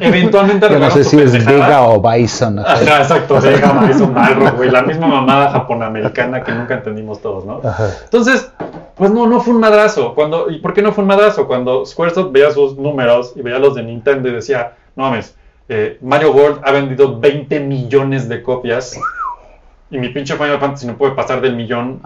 [0.00, 1.32] Eventualmente ya no sé si es.
[1.46, 2.58] Vega o Bison.
[2.58, 2.72] ajá.
[2.72, 7.60] Ajá, exacto, Vega, un Balrog, güey, la misma mamada japonamericana que nunca entendimos todos, ¿no?
[7.64, 7.88] Ajá.
[8.04, 8.50] Entonces,
[8.96, 10.14] pues no, no fue un madrazo.
[10.14, 11.46] Cuando, ¿Y por qué no fue un madrazo?
[11.46, 15.34] Cuando Squaresoft veía sus números y veía los de Nintendo y decía, no mames,
[15.68, 18.98] eh, Mario World ha vendido 20 millones de copias
[19.90, 22.00] y mi pinche Final Fantasy no puede pasar del millón,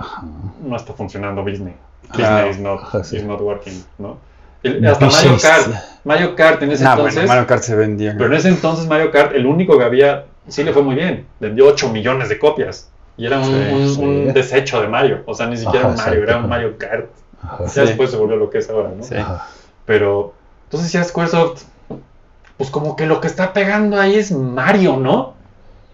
[0.63, 1.75] no está funcionando Disney.
[2.13, 2.49] Claro.
[2.49, 2.59] Disney is
[2.93, 4.19] not, is not working, ¿no?
[4.63, 5.37] El- hasta Mario.
[5.41, 5.67] Kart,
[6.05, 8.15] Mario Kart en ese Nah, entonces, bueno, Mario Kart se vendía.
[8.17, 11.27] pero en ese entonces Mario Kart, el único que había, sí le fue muy bien,
[11.39, 12.89] vendió 8 millones de copias.
[13.17, 14.01] Y era un, Sí, un- sí.
[14.03, 17.11] un desecho de Mario, o sea, ni siquiera Ajá, un Mario, era un Mario Kart.
[17.43, 17.65] Ajá.
[17.65, 17.81] Ya Sí.
[17.81, 19.05] después se volvió lo que es ahora, ¿no?
[19.87, 20.35] Pero,
[20.65, 21.63] entonces ya Squaresoft,
[22.59, 25.35] pues como que lo que está pegando ahí es Mario, ¿no?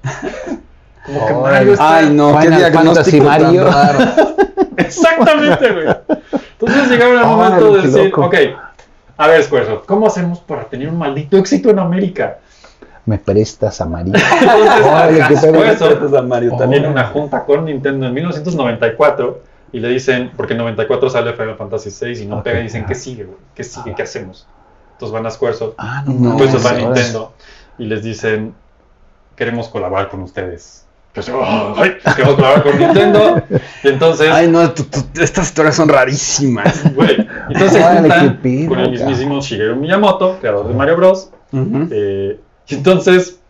[1.07, 1.97] Como que Ay, Mario está...
[1.99, 3.71] Ay, no, qué Final diagnóstico Fantasy Mario.
[4.77, 5.87] Exactamente, güey.
[6.59, 8.27] Entonces llegaron al momento de decir, loco.
[8.27, 8.35] ok,
[9.19, 12.39] a ver Squaresoft, ¿cómo hacemos para tener un maldito éxito en América?
[13.05, 13.81] Me prestas.
[13.81, 14.23] Entonces,
[14.85, 15.37] Órale, pedo.
[15.39, 16.83] Squaresoft Respetos a Mario también.
[16.83, 21.57] tiene una junta con Nintendo en 1994 y le dicen, porque en 94 sale Final
[21.57, 22.85] Fantasy VI y no pega y dicen.
[22.87, 23.39] ¿qué sigue, güey?
[23.55, 23.95] ¿Qué sigue?
[23.95, 24.49] ¿Qué hacemos?
[24.93, 27.33] Entonces van a Squaresoft, Ah, no, No, pues va a Nintendo
[27.79, 28.55] y les dicen,
[29.37, 30.86] queremos colaborar con ustedes.
[31.17, 31.97] Pues, ¡ay!
[32.15, 33.43] queremos colaborar con Nintendo.
[33.83, 36.95] Y entonces, Ay, no, estas historias son rarísimas.
[36.95, 41.31] güey, entonces juntan qué pido, con el mismísimo Shigeru Miyamoto, creador de Mario Bros.
[41.91, 43.41] Eh, y entonces,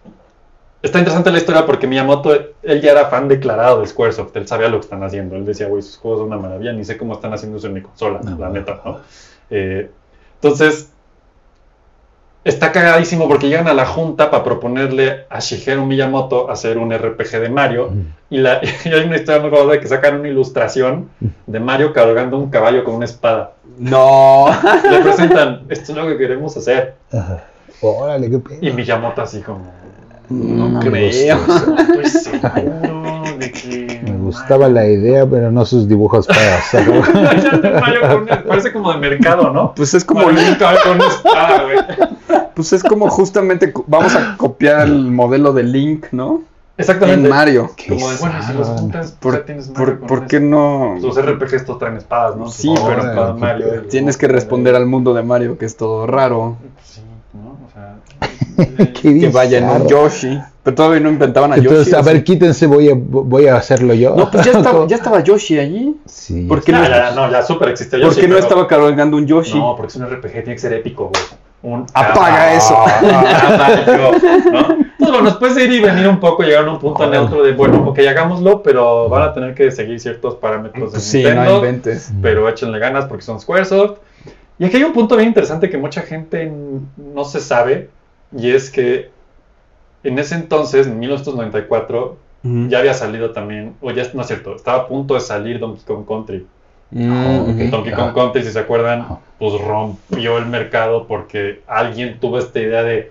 [0.80, 4.68] está interesante la historia porque Miyamoto, él ya era fan declarado de Squaresoft, él sabía
[4.68, 7.14] lo que están haciendo, él decía, güey, sus juegos son una maravilla, ni sé cómo
[7.14, 9.00] están haciendo eso en mi consola, No, la neta, ¿no?
[9.50, 9.90] Eh,
[10.34, 10.90] entonces,
[12.46, 17.40] está cagadísimo porque llegan a la junta para proponerle a Shigeru Miyamoto hacer un RPG
[17.40, 17.90] de Mario,
[18.30, 21.10] y, la, y hay una historia muy famosa de que sacan una ilustración
[21.46, 23.52] de Mario cargando un caballo con una espada.
[23.78, 24.46] No.
[24.90, 26.94] Le presentan, esto es lo que queremos hacer.
[27.12, 27.44] Ajá.
[27.80, 28.58] Órale, qué pedo.
[28.60, 29.64] Y Miyamoto así como...
[30.28, 31.38] No me creo.
[31.78, 32.94] Estoy seguro
[34.26, 36.26] gustaba la idea, pero no sus dibujos
[38.10, 39.72] con una- Parece como de mercado, ¿no?
[39.74, 40.22] Pues es como,
[42.54, 46.42] pues es como justamente vamos a copiar el modelo de Link, ¿no?
[46.78, 47.24] Exactamente.
[47.24, 47.70] En Mario.
[47.88, 49.68] Como de, bueno, si los juntas, pues ¿Por, tienes
[50.06, 50.96] Mario qué no?
[51.00, 52.48] Sus RPGs todos traen espadas, ¿no?
[52.48, 53.66] Sí, pero qué Mario.
[53.88, 56.56] Tienes que responder al mundo de Mario, que es todo raro.
[56.84, 57.00] Sí,
[57.32, 57.56] ¿no?
[57.66, 57.96] O sea.
[59.00, 59.86] Que vaya en un.
[59.88, 60.40] Yoshi.
[60.62, 61.68] Pero todavía no inventaban a Yoshi.
[61.68, 64.16] Entonces, a ¿o ver, quítense, voy a, voy a hacerlo yo.
[64.16, 65.96] No, pues ya estaba, ya estaba Yoshi allí.
[66.06, 66.42] Sí.
[66.48, 68.00] ¿Por qué Ya, no, ya, no, ya súper existía.
[68.04, 69.58] ¿por qué no estaba cargando un Yoshi?
[69.58, 71.22] No, porque es un RPG, tiene que ser épico, güey.
[71.62, 72.76] Un Apaga eso.
[72.84, 74.12] caballo,
[74.52, 74.76] ¿no?
[74.98, 77.52] Pues bueno, después de ir y venir un poco, llegaron a un punto neutro de,
[77.52, 81.56] bueno, ok, hagámoslo, pero van a tener que seguir ciertos parámetros de sí, Nintendo, no
[81.56, 82.12] inventes.
[82.22, 83.98] pero échenle ganas porque son Squaresoft.
[84.58, 86.50] Y aquí hay un punto bien interesante que mucha gente
[86.96, 87.90] no se sabe,
[88.36, 89.10] y es que
[90.02, 92.68] en ese entonces, en 1994, Ujú.
[92.68, 95.84] ya había salido también, o ya no es cierto, estaba a punto de salir Donkey
[95.84, 96.46] Kong Country.
[96.90, 97.56] Mm, ok.
[97.70, 97.92] Donkey.
[97.92, 99.06] Kong Country, si se acuerdan,
[99.38, 103.10] pues rompió el mercado porque alguien tuvo esta idea de,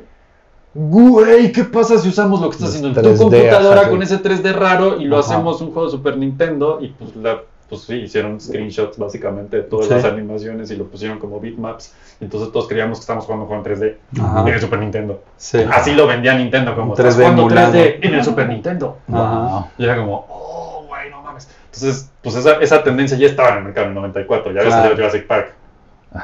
[0.74, 3.90] güey, ¿qué pasa si usamos lo que estás Los haciendo en tu 3D, computadora ajá,
[3.90, 5.34] con ese 3D raro y lo Ajá.
[5.34, 6.80] hacemos un juego de Super Nintendo?
[6.82, 9.94] Y pues, la, pues sí, hicieron screenshots básicamente de todas Sí.
[9.96, 11.94] las animaciones y lo pusieron como bitmaps.
[12.22, 14.42] Entonces todos creíamos que estábamos jugando en 3D Ajá.
[14.42, 15.24] en el Super Nintendo.
[15.38, 15.60] Sí.
[15.72, 17.74] Así lo vendía Nintendo como Un 3D 3D jugando emulado.
[17.74, 18.98] 3D en el Super Nintendo.
[19.12, 19.72] Ajá.
[19.78, 21.50] Y era como, oh, güey, no mames.
[21.74, 24.70] Entonces, pues esa, esa tendencia ya estaba en el mercado en el 94, ya había
[24.72, 24.84] Claro.
[24.90, 25.54] salido Jurassic Park.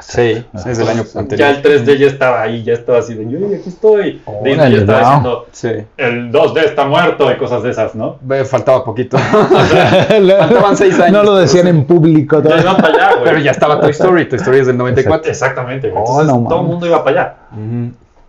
[0.00, 1.48] Sí, es del año Ya anterior.
[1.50, 4.22] el 3D ya estaba ahí, ya estaba así de, yo aquí estoy.
[4.24, 5.68] Órale, Disney ya estaba diciendo, Sí.
[5.98, 8.18] el 2D está muerto y cosas de esas, ¿no?
[8.46, 9.18] Faltaba poquito.
[9.52, 11.12] Faltaban Faltaban seis años.
[11.12, 12.42] No lo decían en público.
[12.42, 13.24] Ya iban para allá, güey.
[13.24, 14.28] Pero ya estaba Toy Story.
[14.28, 15.30] Toy Story es del 94.
[15.30, 16.02] Exactamente, güey.
[16.06, 17.36] Oh, Entonces, no todo el mundo iba para allá.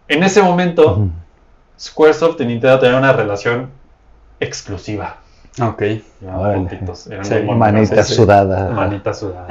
[0.08, 1.08] En ese momento.
[1.80, 3.70] Squaresoft y Nintendo tenían una relación
[4.40, 5.18] exclusiva.
[5.62, 5.82] Ok.
[5.82, 6.58] Eran Órale.
[6.58, 8.14] puntitos, eran Sí, muy monos, Manita sí.
[8.16, 8.70] sudada.
[8.72, 9.48] Manita sudada.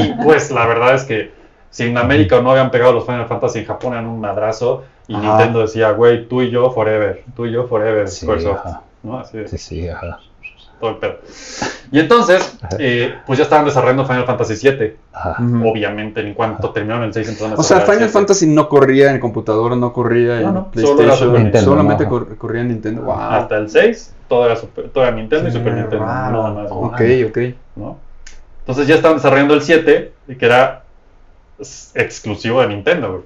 [0.00, 1.32] y pues la verdad es que
[1.70, 4.84] si en América no habían pegado los Final Fantasy, en Japón eran un madrazo.
[5.08, 5.26] Y Ajá.
[5.38, 7.24] Nintendo decía, güey, tú y yo forever.
[7.34, 8.08] Tú y yo forever.
[8.08, 8.82] Sí, Squaresoft", ajá.
[9.02, 9.18] ¿no?
[9.18, 10.18] Así de, Sí, sí, ajá.
[10.80, 11.14] todo el pedo.
[11.90, 14.96] Y entonces, eh, pues ya estaban desarrollando Final Fantasy VII.
[15.14, 15.36] Ajá.
[15.64, 18.12] Obviamente, en cuanto terminaron el 6 empezaron a O sea, Final 7.
[18.12, 21.32] Fantasy no corría en computadora, no corría en No, no, solo era PlayStation.
[21.42, 22.10] Nintendo, solamente ¿no?
[22.10, 23.02] cor- corría en Nintendo.
[23.02, 23.14] Wow.
[23.18, 26.04] Hasta el 6, todo era, super, todo era Nintendo y Super Nintendo.
[26.04, 26.42] raro.
[26.50, 26.70] Nada más.
[26.70, 27.38] Ok, ok.
[27.76, 27.98] ¿no?
[28.60, 30.84] Entonces ya estaban desarrollando el 7, que era
[31.94, 33.22] exclusivo de Nintendo, güey.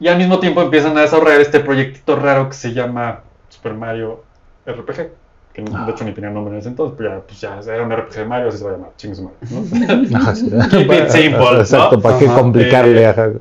[0.00, 4.22] Y al mismo tiempo empiezan a desarrollar este proyectito raro que se llama Super Mario
[4.66, 5.10] RPG.
[5.54, 7.92] Que de hecho ni tenía nombre en ese entonces, pero ya, pues ya era un
[7.92, 10.68] RPG de Mario, así se va a llamar, chingue su madre, ¿no?
[10.68, 12.02] Keep it simple, Exacto, ¿no?
[12.02, 13.08] ¿para qué complicarle?
[13.08, 13.38] Eh.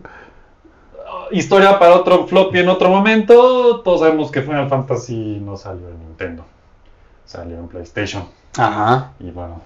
[1.33, 3.81] Historia para otro floppy en otro momento.
[3.81, 6.45] Todos sabemos que Final Fantasy no salió en Nintendo,
[7.25, 8.25] salió en PlayStation.
[8.57, 9.11] Ajá.
[9.19, 9.61] Y bueno,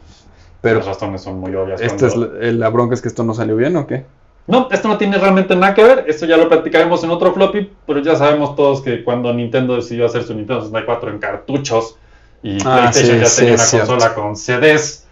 [0.61, 1.81] Pero las razones son muy obvias.
[1.81, 4.05] esta cuando- es la, la bronca es que esto no salió bien, ¿o qué?
[4.47, 6.05] No, esto no tiene realmente nada que ver.
[6.07, 10.05] Esto ya lo platicaremos en otro floppy, pero ya sabemos todos que cuando Nintendo decidió
[10.05, 11.97] hacer su Nintendo 64 en cartuchos
[12.41, 13.87] y Ah, PlayStation sí, ya sí, tenía una cierto.
[13.91, 15.06] consola con CDs,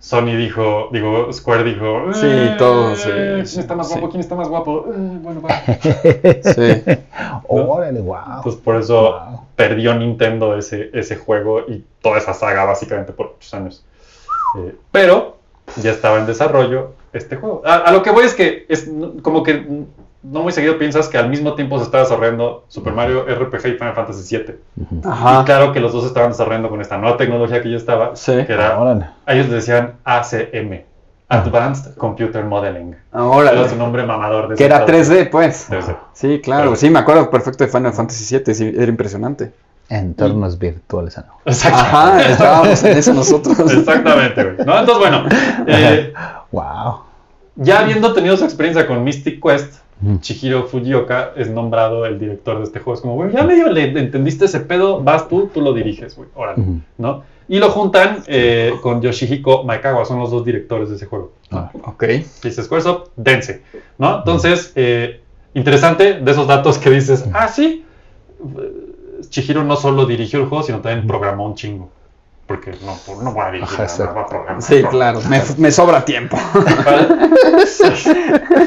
[0.00, 3.92] Sony dijo, digo, Square dijo, Sí, "Eh, todos, sí, ¿quién sí, está más sí.
[3.94, 4.08] guapo?
[4.10, 4.86] ¿Quién está más guapo?
[4.88, 5.48] "Eh, bueno, va.
[6.54, 6.82] Sí.
[7.48, 8.18] Órale, wow.
[8.36, 9.40] Entonces por eso Wow.
[9.56, 13.84] perdió Nintendo ese, ese juego y toda esa saga básicamente por muchos años.
[14.58, 15.38] Eh, pero
[15.80, 17.62] ya estaba en desarrollo este juego.
[17.64, 18.90] A, a lo que voy es que es
[19.22, 19.84] como que
[20.22, 23.72] no muy seguido piensas que al mismo tiempo se está desarrollando Super Mario RPG y
[23.72, 24.54] Final Fantasy VII.
[24.76, 25.44] Y Ajá.
[25.44, 28.44] claro que los dos estaban desarrollando con esta nueva tecnología que ya estaba, Sí.
[28.46, 29.06] que era, Órale.
[29.26, 30.84] ellos le decían ACM,
[31.28, 32.94] Advanced Computer Modeling.
[33.10, 35.08] Ahora, Era su nombre mamador de que era entonces.
[35.10, 35.68] 3D, pues.
[35.70, 35.96] 3D.
[36.12, 36.76] Sí, claro.
[36.76, 38.54] Sí, me acuerdo perfecto de Final Fantasy VII.
[38.54, 39.52] Sí, era impresionante.
[39.88, 41.16] Entornos virtuales.
[41.18, 41.24] no.
[41.46, 43.58] Ajá, estábamos en eso nosotros.
[43.72, 44.56] Exactamente, güey.
[44.66, 44.78] ¿no?
[44.78, 45.24] Entonces, bueno,
[45.66, 46.12] eh,
[46.50, 47.00] Wow.
[47.56, 49.80] ya habiendo tenido su experiencia con Mystic Quest.
[50.20, 52.94] Chihiro Fujioka es nombrado el director de este juego.
[52.94, 56.28] Es como, güey, ya medio le entendiste ese pedo, vas tú, tú lo diriges, güey.
[56.34, 56.62] Órale.
[56.98, 57.22] ¿no?
[57.48, 61.32] Y lo juntan eh, con Yoshihiko Maekawa, son los dos directores de ese juego.
[61.50, 62.04] Ah, Ok.
[62.04, 63.62] Dices, esfuerzo, dense,
[63.98, 64.18] ¿no?
[64.18, 65.20] Entonces, eh,
[65.54, 67.84] interesante de esos datos que dices, ah, sí,
[69.28, 71.90] Chihiro no solo dirigió el juego, sino también programó un chingo.
[72.52, 74.14] Porque no, por- no voy a dirigir, Ajá, nada más, exacto.
[74.14, 74.62] voy a programar.
[74.62, 75.20] Sí, claro.
[75.30, 76.36] Me, me sobra tiempo.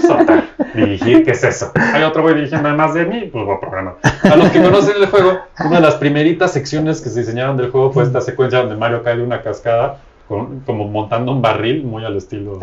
[0.07, 1.71] Total, dirigir, ¿qué es eso?
[1.93, 3.95] Hay otro güey dirigiendo además de mí, pues voy a programar.
[4.23, 7.69] A los que conocen el juego, una de las primeritas secciones que se diseñaron del
[7.71, 11.83] juego fue esta secuencia donde Mario cae de una cascada, con- como montando un barril,
[11.83, 12.59] muy al estilo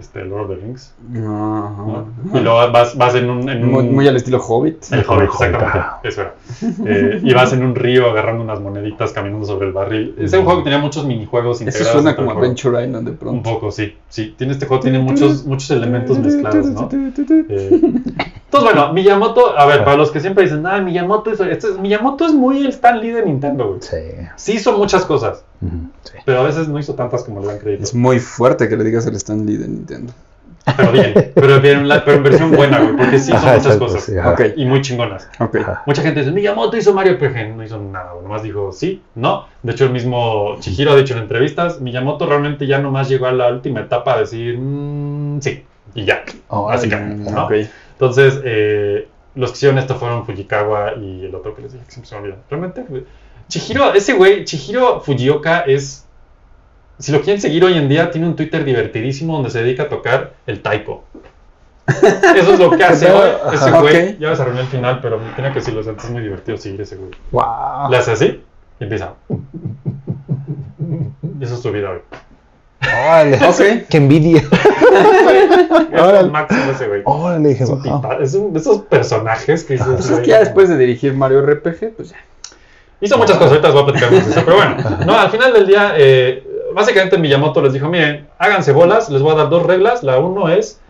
[0.00, 0.94] este, Lord of the Rings.
[1.12, 1.18] Y
[2.40, 3.48] luego vas, vas en un...
[3.48, 4.84] en Muy, un- muy al estilo Hobbit.
[4.92, 5.78] el Hobbit, exactamente.
[6.02, 6.34] Eso era.
[6.86, 10.14] Eh, y vas en un río agarrando unas moneditas caminando sobre el barril.
[10.18, 11.92] Es un juego que tenía muchos minijuegos Eso integrados.
[11.92, 12.40] suena dentro como.
[12.40, 13.50] Adventure Island de Un pronto.
[13.50, 13.94] poco, sí.
[14.08, 16.88] Sí, tiene este juego, tiene muchos, muchos elementos mezclados, ¿no?
[17.52, 17.80] Eh,
[18.52, 21.78] entonces, bueno, Miyamoto, a ver, para los que siempre dicen, ah, Miyamoto es, este es-
[21.78, 23.80] Miyamoto es muy el Stan Lee de Nintendo, güey.
[23.82, 23.96] Sí.
[24.36, 25.44] Sí hizo muchas cosas,
[26.02, 26.12] sí.
[26.24, 27.84] pero a veces no hizo tantas como le dan crédito.
[27.84, 29.89] Es muy fuerte que le digas el Stan Lee de Nintendo.
[30.76, 33.66] Pero bien, pero, bien, la- pero en versión buena, güey, porque sí hizo Ajá, muchas
[33.76, 34.02] exacto, cosas.
[34.04, 34.12] sí.
[34.56, 35.28] Y muy chingonas.
[35.86, 37.56] Mucha gente dice, Miyamoto hizo Mario RPG.
[37.56, 38.22] No hizo nada, güey.
[38.24, 39.46] Nomás dijo sí, no.
[39.62, 43.32] De hecho, el mismo Chihiro ha dicho en entrevistas, Miyamoto realmente ya nomás llegó a
[43.32, 46.22] la última etapa a decir "Mm, sí, y ya.
[46.48, 47.46] Oh, básicamente, ¿no?
[47.46, 47.52] Ok.
[47.92, 51.92] Entonces, eh, los que hicieron esto fueron Fujikawa y el otro que les dije que
[52.06, 52.34] se me.
[52.50, 52.84] Realmente,
[53.48, 56.06] Chihiro, ese güey, Chihiro Fujioka es.
[57.00, 59.88] Si lo quieren seguir hoy en día, tiene un Twitter divertidísimo donde se dedica a
[59.88, 61.04] tocar el taiko.
[62.36, 64.12] Eso es lo que hace hoy ese güey.
[64.12, 64.18] ok.
[64.20, 66.04] Ya se arruinó el final, pero tenía que decirlo antes.
[66.04, 67.10] Es muy divertido seguir ese güey.
[67.32, 67.90] Wow.
[67.90, 68.40] Le hace así
[68.78, 69.14] y empieza.
[71.40, 71.98] Y eso es su vida hoy.
[72.82, 73.36] Órale.
[73.46, 73.86] Ok.
[73.90, 74.42] Qué envidia.
[75.92, 76.20] Es Órale.
[76.20, 77.02] el máximo ese güey.
[77.04, 80.76] Órale, Es un tipa- es esos personajes que dices, Pues es que ya después de
[80.76, 82.16] dirigir Mario RPG, pues ya.
[83.00, 85.30] Hizo muchas cosas, ahorita les voy a platicar más de eso, pero bueno, no, al
[85.30, 89.48] final del día, eh, básicamente Miyamoto les dijo, miren, háganse bolas, les voy a dar
[89.50, 90.80] dos reglas, la uno es,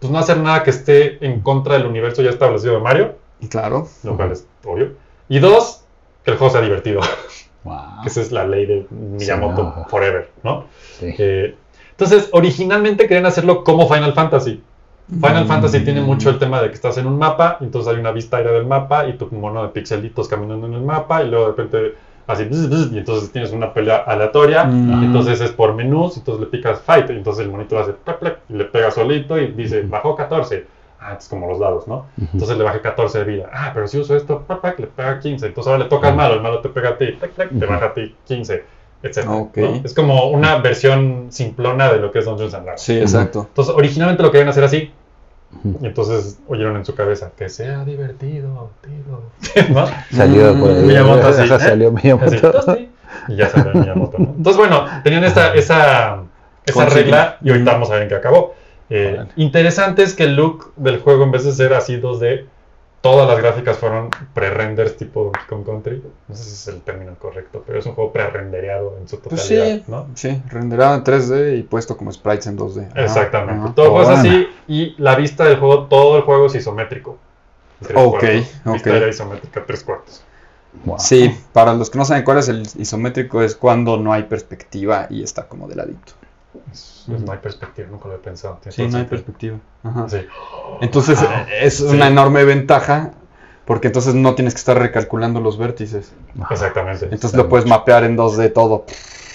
[0.00, 3.14] pues no hacer nada que esté en contra del universo ya establecido de Mario,
[3.50, 3.86] Claro.
[4.02, 4.92] lo cual es obvio,
[5.28, 5.84] y dos,
[6.24, 7.00] que el juego sea divertido,
[7.64, 8.02] Wow.
[8.02, 10.64] que esa es la ley de Miyamoto forever, ¿no?
[10.98, 11.14] Sí.
[11.18, 11.54] Eh,
[11.90, 14.62] entonces, originalmente querían hacerlo como Final Fantasy.
[15.10, 18.12] Final Fantasy tiene mucho el tema de que estás en un mapa, entonces hay una
[18.12, 21.46] vista aérea del mapa y tu mono de pixelitos caminando en el mapa, y luego
[21.46, 21.94] de repente
[22.28, 25.02] así, bzz, bzz, y entonces tienes una pelea aleatoria, Mm.
[25.02, 27.92] y entonces es por menús, y entonces le picas fight, y entonces el monito hace
[27.92, 30.66] plec, plec, y le pega solito y dice, bajó 14.
[31.00, 32.06] Ah, es como los dados, ¿no?
[32.32, 33.50] Entonces le bajé 14 de vida.
[33.52, 35.46] Ah, pero si uso esto, plec, plec, le pega 15.
[35.46, 37.56] Entonces ahora le toca al malo, el malo te pega a ti, plec, plec, te
[37.56, 37.66] Ujú.
[37.72, 38.64] baja a ti 15,
[39.04, 39.18] etc.
[39.28, 39.56] Ok.
[39.84, 42.82] Es como una versión simplona de lo que es Dungeons and Dragons.
[42.82, 43.46] Sí, exacto.
[43.48, 44.90] Entonces, originalmente lo querían hacer así.
[45.82, 48.70] Entonces oyeron en su cabeza que sea divertido.
[49.70, 49.86] ¿No?
[50.12, 50.82] Salió por ahí.
[50.82, 51.58] Miyamoto, sí, Ajá, ¿eh?
[51.58, 52.78] Salió Así, Miyamoto.
[53.28, 54.34] Y ya salió Miyamoto, ¿no?
[54.36, 56.22] Entonces, bueno, tenían esta, esa,
[56.64, 58.54] esa regla y ahorita vamos a ver en qué acabó.
[58.90, 62.44] Eh, interesante es que el look del juego, en vez de ser así 2D,
[63.10, 66.02] todas las gráficas fueron pre-renders tipo Donkey Kong Country.
[66.28, 69.42] No sé si es el término correcto, pero es un juego pre-rendereado en su Pues
[69.48, 70.06] totalidad, sí, ¿no?
[70.14, 72.90] sí, renderado en 3D y puesto como sprites en 2D.
[72.90, 73.64] Ajá, Exactamente.
[73.64, 73.74] ajá.
[73.74, 77.16] Todo el juego es así y la vista del juego, todo el juego es isométrico.
[77.94, 78.46] Ok, cuartos.
[78.66, 78.72] ok.
[78.74, 80.22] Vista isométrica, tres cuartos.
[80.84, 80.98] Wow.
[80.98, 85.06] Sí, para los que no saben cuál es el isométrico es cuando no hay perspectiva
[85.10, 86.12] y está como de ladito.
[86.72, 88.58] Es- pues no hay perspectiva, nunca lo he pensado.
[88.68, 89.08] Sí, no hay sentido.
[89.10, 89.56] perspectiva.
[89.84, 90.08] Ajá.
[90.08, 90.26] Sí.
[90.80, 91.84] Entonces Ah, es sí.
[91.84, 93.12] una enorme ventaja
[93.64, 96.12] porque entonces no tienes que estar recalculando los vértices.
[96.50, 97.04] Exactamente.
[97.04, 98.84] Entonces lo puedes mapear en 2D todo.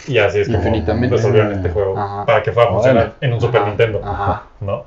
[0.07, 1.15] Y así es como Infinitamente.
[1.15, 2.25] resolvieron este juego Ajá.
[2.25, 3.15] para que pueda funcionar Órale.
[3.21, 4.01] en un Super Ajá, Nintendo.
[4.03, 4.43] Ajá.
[4.59, 4.85] ¿no?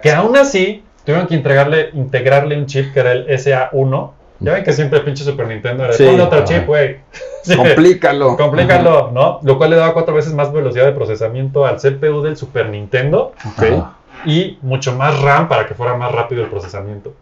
[0.00, 4.10] Que aún así tuvieron que integrarle, integrarle un chip que era el SA1.
[4.44, 6.04] Ya ven que siempre el pinche Super Nintendo era Sí.
[6.04, 6.98] ponle otro chip, güey.
[7.42, 7.56] Sí.
[7.56, 8.36] Complícalo.
[8.36, 9.40] Complícalo, ¿no?
[9.42, 13.32] Lo cual le daba cuatro veces más velocidad de procesamiento al CPU del Super Nintendo
[13.46, 13.62] Ok.
[13.62, 13.96] Ajá.
[14.26, 17.12] y mucho más RAM para que fuera más rápido el procesamiento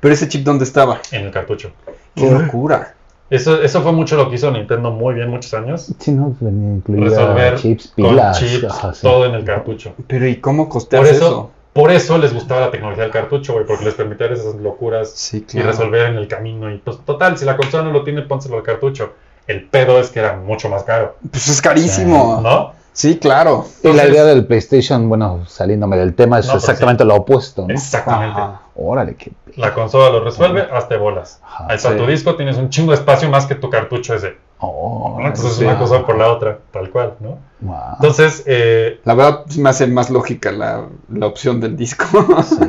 [0.00, 0.98] Pero ese chip, ¿dónde estaba?
[1.10, 1.70] en el cartucho.
[2.14, 2.94] Qué locura.
[3.30, 5.90] Eso, eso fue mucho lo que hizo Nintendo muy bien muchos años.
[5.98, 8.38] Sí, no, venía incluida Resolver chips, con pilas.
[8.38, 9.00] chips, ajá, sí.
[9.00, 9.94] todo en el cartucho.
[10.06, 11.26] Pero ¿y cómo costeas Por eso?
[11.26, 14.56] eso, por eso les gustaba la tecnología del cartucho, güey, porque les permitía hacer esas
[14.56, 16.70] locuras Sí, y resolver en el camino.
[16.70, 19.12] Y pues, total, si la consola no lo tiene, pónselo al cartucho.
[19.46, 22.40] El pedo es que era mucho más caro, Pues es carísimo.
[22.42, 22.72] ¿no?
[22.92, 23.66] Sí, claro.
[23.82, 27.66] Y la idea del PlayStation, bueno, saliéndome del tema, es No, pero exactamente lo opuesto,
[27.66, 27.72] ¿no?
[27.74, 28.38] Exactamente.
[28.38, 28.60] Ajá.
[28.76, 29.32] Órale, qué...
[29.56, 31.40] La consola lo resuelve, hazte bolas.
[31.42, 31.96] Ajá, Ahí está sí.
[31.96, 34.36] tu disco, tienes un chingo de espacio más que tu cartucho ese.
[34.64, 35.26] Oh, ¿no?
[35.26, 35.64] Entonces sí.
[35.64, 37.38] una cosa por la otra, tal cual, ¿no?
[37.62, 37.94] wow.
[37.94, 42.04] Entonces, eh, La verdad sí me hace más lógica la, la opción del disco.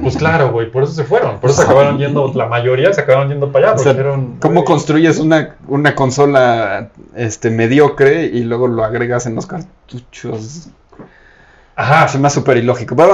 [0.02, 1.40] pues claro, güey, por eso se fueron.
[1.40, 3.74] Por eso se acabaron yendo, la mayoría se acabaron yendo para allá.
[3.74, 9.28] O Porque sea, dijeron, ¿Cómo construyes una, una consola este, mediocre y luego lo agregas
[9.28, 10.70] en los cartuchos?
[11.76, 12.96] Ajá, Se me hace súper ilógico.
[12.96, 13.14] Pero.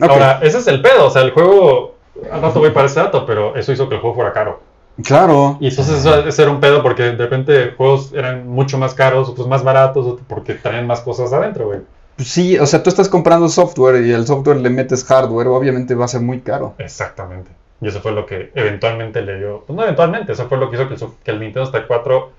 [0.00, 1.06] Ahora, ese es el pedo.
[1.06, 1.96] O sea, el juego.
[2.30, 4.60] Al rato voy para ese dato, pero eso hizo que el juego fuera caro.
[5.04, 5.56] Claro.
[5.60, 9.46] Y entonces eso, era un pedo porque de repente juegos eran mucho más caros, otros
[9.48, 11.80] más baratos, otros porque traían más cosas adentro, güey.
[12.16, 15.94] Pues Sí, o sea, tú estás comprando software y el software le metes hardware, obviamente
[15.94, 16.74] va a ser muy caro.
[16.78, 17.50] Exactamente.
[17.80, 19.64] Y eso fue lo que eventualmente le dio.
[19.66, 22.30] Pues no eventualmente, eso fue lo que hizo que el, so- que el Nintendo 64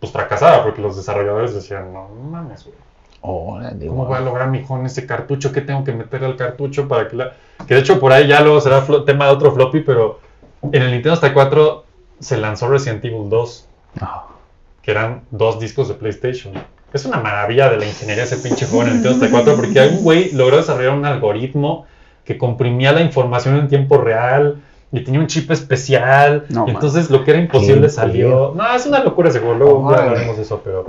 [0.00, 2.76] pues fracasara, porque los desarrolladores decían, no mames, güey.
[3.20, 5.50] Órale, ¿Cómo voy a lograr mi en ese cartucho?
[5.50, 7.32] ¿Qué tengo que meter al cartucho para que la...
[7.66, 10.20] Que de hecho por ahí ya luego será flo- tema de otro floppy, pero
[10.62, 11.84] en el Nintendo 64
[12.20, 13.64] se lanzó Resident Evil 2,
[14.00, 14.26] Ah,
[14.82, 16.54] que eran dos discos de PlayStation.
[16.92, 20.02] Es una maravilla de la ingeniería ese pinche juego en el Nintendo 64 porque un
[20.04, 21.86] güey logró desarrollar un algoritmo
[22.24, 26.46] que comprimía la información en tiempo real y tenía un chip especial.
[26.48, 28.52] No, y entonces lo que era imposible salió.
[28.54, 30.86] No, es una locura ese juego, luego hablaremos de eso, pero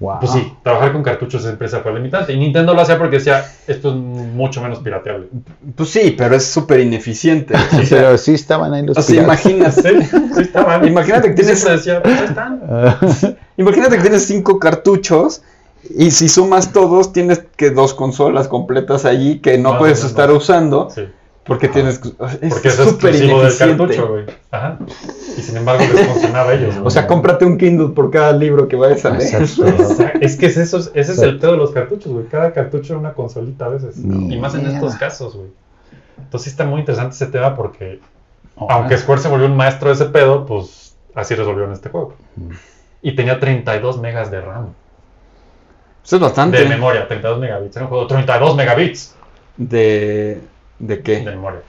[0.00, 0.18] wow.
[0.20, 2.32] pues sí, trabajar con cartuchos de empresa fue limitante.
[2.32, 5.28] Y Nintendo lo hacía porque decía, esto es mucho menos pirateable.
[5.74, 7.54] Pues sí, pero es súper ineficiente.
[7.80, 10.86] O sea, Pero sí estaban ahí los o sea, imagínate, Sí, sí estaban.
[10.86, 12.60] Imagínate que tienes- decía, pues están.
[13.56, 15.42] Imagínate que tienes cinco cartuchos
[15.88, 20.90] y si sumas todos tienes que dos consolas completas allí que no puedes estar usando
[20.90, 21.02] Sí,
[21.46, 24.24] porque tienes es porque es súper exclusivo del cartucho, güey.
[24.50, 24.78] Ajá.
[25.36, 26.74] Y sin embargo les funcionaba a ellos.
[26.82, 29.42] O sea, cómprate un Kindle por cada libro que vayas a leer.
[29.42, 29.64] Exacto.
[29.84, 32.26] O sea, es que es eso, ese es el pedo de los cartuchos, güey.
[32.26, 33.96] Cada cartucho es una consolita a veces.
[33.98, 35.48] Y más en estos casos, güey.
[36.18, 38.00] Entonces sí está muy interesante ese tema porque,
[38.56, 42.14] aunque Square se volvió un maestro de ese pedo, pues así resolvieron este juego.
[43.02, 44.74] Y tenía 32 megas de RAM.
[46.04, 46.58] Eso es bastante.
[46.58, 47.76] De memoria, 32 megabits.
[47.76, 49.16] Era un juego de 32 megabits
[49.56, 50.40] ¿De,
[50.78, 51.18] de qué?
[51.18, 51.60] de memoria.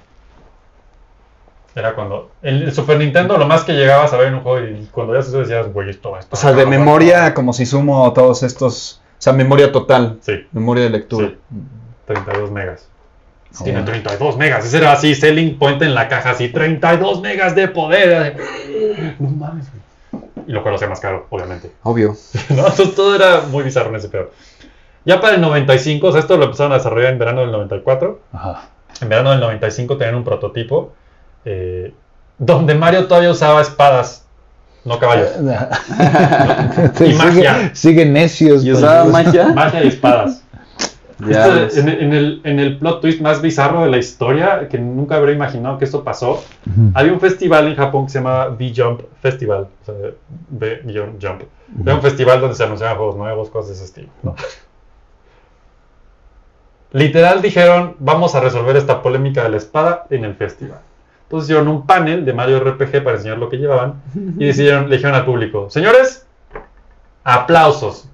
[1.75, 2.31] Era cuando.
[2.41, 5.19] El Super Nintendo, lo más que llegabas a ver en un juego y cuando ya
[5.19, 6.69] eso decías, güey, esto va O sea, de cabrón".
[6.79, 9.01] memoria, como si sumo todos estos.
[9.11, 10.17] O sea, memoria total.
[10.21, 11.27] Sí, Memoria de lectura.
[11.29, 11.37] sí.
[12.05, 12.87] 32 megas.
[13.59, 13.63] Oh.
[13.63, 14.65] Tiene 32 megas.
[14.65, 18.37] Ese era así, selling point en la caja, así, 32 megas de poder.
[19.19, 20.23] No mames, güey.
[20.47, 21.71] Y lo cual lo hacía más caro, obviamente.
[21.83, 22.15] Obvio.
[22.49, 22.55] ¿no?
[22.67, 24.31] Entonces todo era muy bizarro en ese pedo.
[25.05, 28.19] Ya para el 95, o sea, esto lo empezaron a desarrollar en verano del 94.
[28.33, 28.69] Ajá.
[29.01, 30.93] En verano del 95 tenían un prototipo
[31.45, 31.93] eh,
[32.37, 34.25] donde Mario todavía usaba espadas,
[34.85, 35.29] no caballos.
[36.97, 37.53] Te Y magia.
[37.55, 38.63] sigue- Siguen necios.
[38.63, 39.47] ¿Y usaba magia?
[39.49, 40.43] Magia y espadas.
[41.19, 45.33] En, en el, en el plot twist más bizarro de la historia, que nunca habría
[45.33, 46.33] imaginado que esto pasó,
[46.67, 46.91] Ujú.
[46.93, 49.67] había un festival en Japón que se llama V-Jump Festival.
[49.81, 49.95] O sea,
[50.51, 51.41] V-Jump.
[51.83, 54.09] Era un festival donde se anunciaban juegos nuevos, cosas de ese estilo.
[54.21, 54.35] ¿no?
[56.97, 60.79] Literal dijeron, vamos a resolver esta polémica de la espada en el festival.
[61.23, 64.95] Entonces hicieron un panel de Mario RPG para enseñar lo que llevaban y decidieron, le
[64.95, 66.25] dijeron al público, señores,
[67.23, 68.07] aplausos.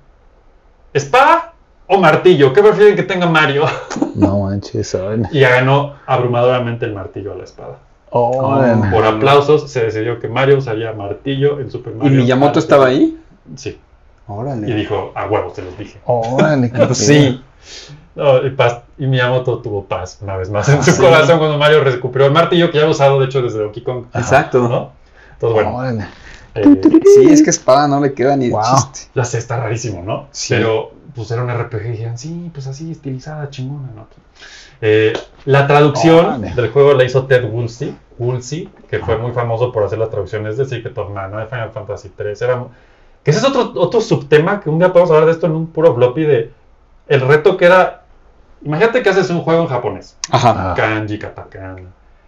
[0.94, 1.54] ¿Espada
[1.88, 2.52] o martillo?
[2.54, 3.66] ¿Qué prefieren que tenga Mario?
[4.16, 4.96] No manches.
[5.32, 7.80] Y ganó abrumadoramente el martillo a la espada.
[8.12, 12.18] Por aplausos se decidió que Mario usaría martillo en Super ¿Y Mario.
[12.20, 12.60] Miyamoto Party.
[12.60, 13.18] estaba ahí?
[13.56, 13.80] Sí.
[14.28, 14.70] Órale.
[14.70, 16.00] Y dijo, a huevos, te los dije.
[16.06, 17.42] Órale, qué sí.
[18.16, 21.02] No, y, paz- y Miyamoto tuvo paz una vez más en Ah, su sí.
[21.02, 24.06] corazón cuando Mario recuperó el martillo que ya había usado, de hecho, desde Donkey Kong.
[24.14, 24.60] Exacto.
[24.68, 24.92] ¿no?
[25.34, 26.04] Entonces, bueno,
[26.56, 26.82] eh,
[27.16, 28.62] Sí, es que espada no le queda ni de Wow.
[28.64, 29.00] chiste.
[29.16, 30.28] ya sé, está rarísimo, ¿no?
[30.32, 30.54] Sí.
[30.56, 34.08] Pero, pues era un RPG y dijeron, sí, pues así, estilizada, chingona, ¿no?
[34.82, 35.14] Eh,
[35.46, 39.98] la traducción del juego la hizo Ted Woolsey, Woolsey, que fue muy famoso por hacer
[39.98, 42.40] las traducciones de Secret of Mana, de Final Fantasy 3.
[42.44, 42.64] Era,
[43.24, 45.68] que ese es otro, otro subtema que un día podemos hablar de esto en un
[45.68, 46.52] puro floppy de
[47.08, 48.03] el reto que era.
[48.66, 50.74] Imagínate que haces un juego en japonés, Ajá.
[50.76, 51.82] Kanji, katakana,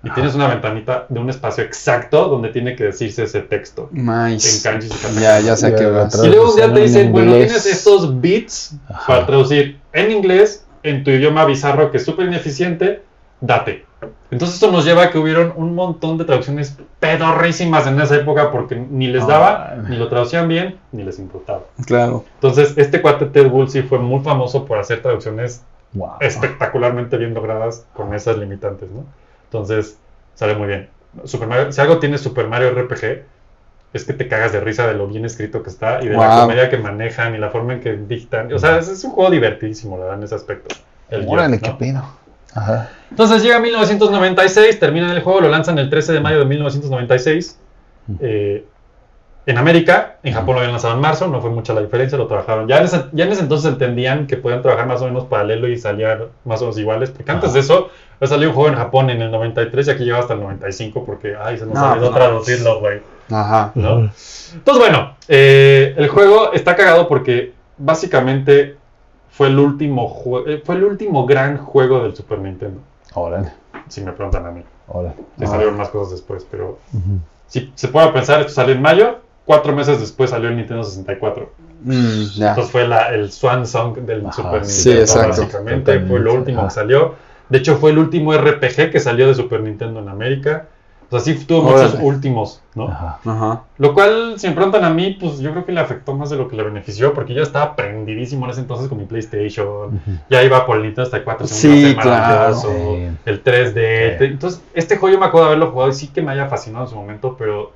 [0.03, 4.05] y tienes una ventanita de un espacio exacto donde tiene que decirse ese texto en
[4.05, 4.61] Nice.
[4.67, 5.21] kanji y katakana.
[5.21, 8.21] Ya, ya sé qué tra- Y luego un día te en dicen, bueno, tienes estos
[8.21, 9.07] bits Ajá.
[9.07, 13.01] para traducir en inglés, en tu idioma bizarro que es súper ineficiente,
[13.41, 13.85] date.
[14.29, 18.51] Entonces esto nos lleva a que hubieron un montón de traducciones pedorrísimas en esa época
[18.51, 21.61] porque ni les daba, ni lo traducían bien, ni les importaba.
[21.86, 22.23] Claro.
[22.36, 25.63] Entonces este cuate Ted Woolsey fue muy famoso por hacer traducciones
[25.95, 26.17] Wow.
[26.19, 29.05] espectacularmente bien logradas con esas limitantes, ¿no?
[29.45, 29.97] Entonces,
[30.35, 30.89] sale muy bien.
[31.23, 33.23] Super Mario- si algo tiene Super Mario RPG,
[33.93, 36.41] es que te cagas de risa de lo bien escrito que está y de la
[36.41, 38.51] comedia que manejan y la forma en que dictan.
[38.51, 40.75] O sea, es, es un juego divertidísimo, la verdad, en ese aspecto.
[41.09, 41.77] El guion, Órale, ¿no?
[41.77, 41.95] qué.
[42.53, 42.89] Ajá.
[43.09, 47.57] Entonces llega 1996, terminan el juego, lo lanzan el 13 de mayo de 1996.
[48.19, 48.65] eh,
[49.47, 52.25] en América, en Japón lo habían lanzado en marzo, no fue mucha la diferencia, lo
[52.27, 52.67] trabajaron.
[52.67, 55.67] Ya en ese, ya en ese entonces entendían que podían trabajar más o menos paralelo
[55.67, 57.89] y salían más o menos iguales, porque antes de eso
[58.19, 61.05] había salido un juego en Japón en el 93 y aquí llegaba hasta el 95
[61.05, 62.15] porque, ay, se nos No, olvidó no.
[62.15, 63.01] traducirlo, güey.
[63.31, 63.71] Ajá.
[63.75, 64.09] ¿no?
[64.53, 68.77] Entonces, bueno, eh, el juego está cagado porque básicamente
[69.31, 70.11] fue el último
[70.47, 72.79] eh, fue el último gran juego del Super Nintendo,
[73.13, 73.51] Órale,
[73.89, 74.63] si me preguntan a mí.
[74.87, 75.15] órale.
[75.39, 76.79] Sí salieron más cosas después, pero
[77.47, 81.51] si se puede pensar, esto salió en mayo, cuatro meses después salió el Nintendo 64.
[81.83, 82.49] Mm, ya.
[82.49, 85.27] Entonces fue la, el swan song del Ajá, Super sí, Nintendo, exacto.
[85.41, 85.99] básicamente.
[86.01, 86.67] Fue lo último ajá.
[86.69, 87.15] que salió.
[87.49, 90.67] De hecho, fue el último RPG que salió de Super Nintendo en América.
[91.07, 92.03] O sea, sí tuvo muchos Órale.
[92.03, 92.87] últimos, ¿no?
[92.87, 93.19] Ajá.
[93.23, 93.61] Ajá.
[93.77, 96.37] Lo cual, si me preguntan a mí, pues yo creo que le afectó más de
[96.37, 100.41] lo que le benefició, porque yo estaba prendidísimo en ese entonces con mi PlayStation, ya
[100.41, 102.09] iba por el Nintendo 64, se Sí, claro.
[102.09, 103.17] maravilloso, Sí.
[103.27, 104.17] el 3D.
[104.17, 104.23] Sí.
[104.25, 106.85] Entonces, este juego yo me acuerdo de haberlo jugado y sí que me haya fascinado
[106.85, 107.71] en su momento, pero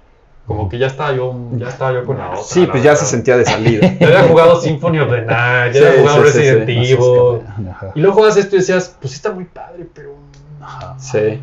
[0.50, 2.42] como que ya estaba yo, ya estaba yo con la otra.
[2.44, 3.06] Sí, la pues ya verdad.
[3.06, 3.88] se sentía de salida.
[4.00, 6.72] Ya había jugado Symphony of the Night, ya Sí, había jugado sí, Resident sí.
[6.94, 7.42] Evil.
[7.96, 10.16] Y luego juegas esto y decías, pues sí está muy padre, pero...
[10.60, 10.96] Ajá.
[10.98, 11.40] Sí.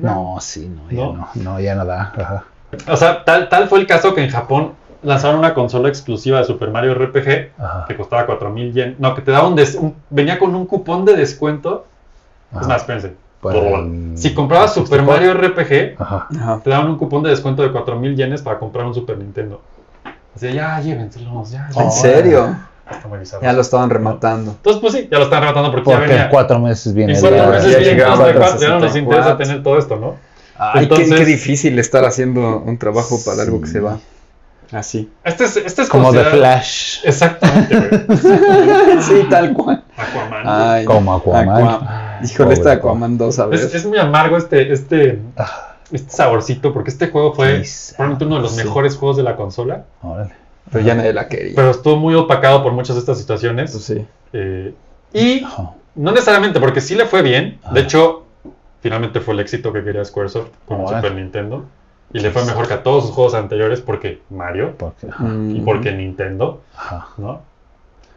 [0.00, 1.12] No, sí, no, ya ¿No?
[1.12, 2.12] no, no, ya no da.
[2.16, 2.44] Ajá.
[2.88, 4.72] O sea, tal, tal fue el caso que en Japón
[5.04, 7.84] lanzaron una consola exclusiva de Super Mario RPG Ajá.
[7.86, 8.96] que costaba 4000 yen.
[8.98, 11.86] No, que te daba un, des- un- venía con un cupón de descuento.
[12.50, 12.60] Ajá.
[12.62, 13.14] Es más, espérense.
[13.40, 13.58] Para
[14.16, 16.28] Si comprabas Super Mario RPG, Ajá.
[16.62, 19.62] Te daban un cupón de descuento de 4000 yenes para comprar un Super Nintendo.
[20.36, 21.68] Así, de, ya, llévenselos, ya.
[21.76, 22.54] ¿En serio?
[23.40, 24.50] Ya lo estaban rematando.
[24.50, 26.28] Entonces, pues sí, ya lo están rematando porque, ya Porque venía.
[26.28, 27.14] cuatro meses viene.
[27.14, 28.98] en cuatro ya- meses viene llegaba Nintendo a 64, ya no nos 64.
[28.98, 30.16] interesa tener todo esto, ¿no?
[30.58, 33.98] Ay, qué- Entonces- qué, difícil estar haciendo un trabajo para algo que se va.
[34.72, 35.10] Así.
[35.24, 36.98] Este es, este es Como de considerado- Flash.
[37.04, 38.06] Exactamente,
[39.02, 39.82] sí, tal cual.
[39.96, 40.42] Aquaman.
[40.44, 41.48] Ay, Como Aquaman.
[41.48, 43.58] Aqua- Híjole, Pobre Aquaman 2, a ver.
[43.60, 48.24] Es, es muy amargo este, este, Ah, este saborcito, porque este juego fue Sí, probablemente
[48.26, 48.64] uno de los sí.
[48.64, 50.32] mejores juegos de la consola, órale.
[50.72, 51.52] Pero ya nadie la quería.
[51.56, 53.72] pero estuvo muy opacado por muchas de estas situaciones.
[53.72, 54.06] Pues sí.
[54.32, 54.72] eh,
[55.12, 55.44] y
[55.96, 57.58] no necesariamente, porque sí le fue bien.
[57.64, 57.72] Ah.
[57.72, 58.24] De hecho,
[58.80, 60.86] finalmente fue el éxito que quería Squaresoft con.
[60.86, 61.64] Super Nintendo.
[62.12, 65.06] Y le fue mejor que a todos sus juegos anteriores, porque Mario Porque.
[65.18, 65.56] Mm.
[65.56, 67.08] y porque Nintendo, Ajá.
[67.18, 67.40] ¿no?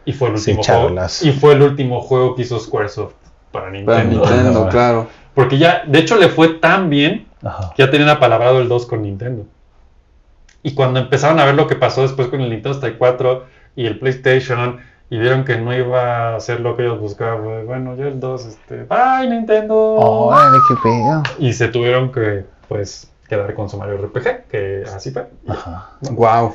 [0.06, 0.88] Y fue el Sí, último juego.
[0.88, 1.24] charlas.
[1.24, 3.14] Y fue el último juego que hizo Squaresoft
[3.54, 4.22] para Nintendo.
[4.22, 5.08] Para Nintendo, claro.
[5.34, 7.74] Porque ya, de hecho, le fue tan bien Ajá.
[7.78, 9.46] ya tenían apalabrado el 2 con Nintendo.
[10.62, 13.46] Y cuando empezaron a ver lo que pasó después con el Nintendo 64
[13.76, 14.80] y el PlayStation
[15.10, 18.20] y vieron que no iba a ser lo que ellos buscaban, pues, bueno, ya el
[18.20, 19.76] 2, este, bye Nintendo.
[19.76, 21.24] Órale, qué pedo.
[21.40, 25.28] Y se tuvieron que, pues, quedar con su Mario RPG, que así fue.
[25.48, 25.92] Ajá.
[26.12, 26.54] Wow.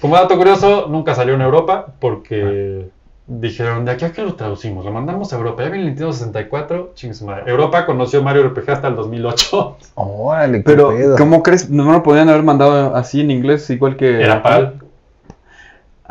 [0.00, 2.88] Como dato curioso, nunca salió en Europa porque
[3.32, 5.62] dijeron, de aquí a que lo traducimos, lo mandamos a Europa.
[5.62, 7.44] Ya viene el Nintendo 64, ching su madre.
[7.46, 9.76] Europa conoció Mario RPG hasta el 2008.
[9.94, 11.16] Órale, qué Pero, pedo.
[11.16, 11.70] ¿cómo crees?
[11.70, 14.20] ¿No lo podían haber mandado así en inglés igual que...
[14.20, 14.74] Era PAL.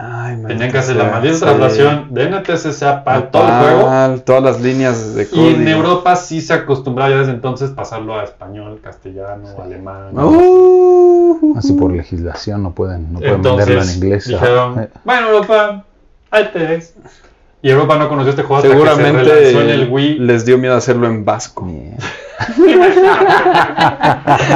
[0.02, 1.42] Ay, Tenían que hacer la maldita sí.
[1.42, 4.22] traslación de NTSC a PAL todo el juego.
[4.22, 5.50] Todas las líneas de Y código.
[5.50, 10.18] en Europa sí se acostumbraba ya desde entonces pasarlo a español, castellano, alemán.
[10.18, 14.26] Uh, Así por legislación no pueden, no pueden Entonces venderlo en inglés.
[14.28, 15.84] dijeron, bueno Europa,
[16.32, 16.94] ahí te ves.
[17.62, 20.20] Y Europa no conoció este juego hasta que se Seguramente relanzó en el Wii.
[20.20, 21.68] les dio miedo hacerlo en vasco.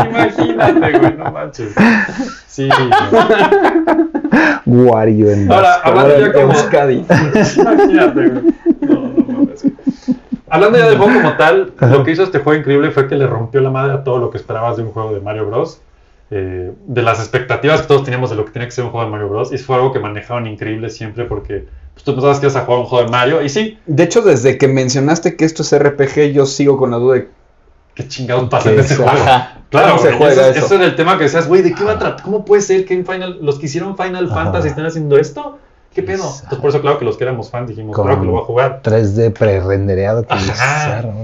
[0.10, 1.74] Imagínate, güey, no manches.
[2.48, 2.70] Sí.
[4.66, 5.90] Wario en Ahora, vasco.
[5.90, 6.54] hablando ya como...
[7.58, 8.44] Imagínate, güey.
[8.82, 9.66] No, no mames.
[10.50, 13.28] Hablando ya del juego como tal, lo que hizo este juego increíble fue que le
[13.28, 15.82] rompió la madre a todo lo que esperabas de un juego de Mario Bros.
[16.32, 19.06] Eh, de las expectativas que todos teníamos de lo que tenía que ser un juego
[19.06, 19.54] de Mario Bros.
[19.54, 22.80] Y fue algo que manejaron increíble siempre porque pues, tú pensabas que ibas a jugar
[22.80, 23.42] un juego de Mario.
[23.44, 26.98] Y sí, De hecho, desde que mencionaste que esto es RPG, yo sigo con la
[26.98, 27.30] duda de
[27.94, 29.00] qué chingados pasa en ¿Qué este es?
[29.00, 29.26] juego.
[29.70, 30.66] Claro, ¿Cómo se juega ese, eso?
[30.68, 32.24] ese era el tema que decías, güey, ¿de qué va a tratar?
[32.24, 34.36] ¿Cómo puede ser que en Final, los que hicieron Final Ajá.
[34.36, 35.58] Fantasy estén haciendo esto?
[35.94, 36.24] ¿Qué pedo?
[36.24, 36.40] Exacto.
[36.46, 38.42] Entonces, por eso, claro que los que éramos fans dijimos, Con- claro que lo voy
[38.42, 38.82] a jugar.
[38.84, 40.26] 3D pre-rendereado.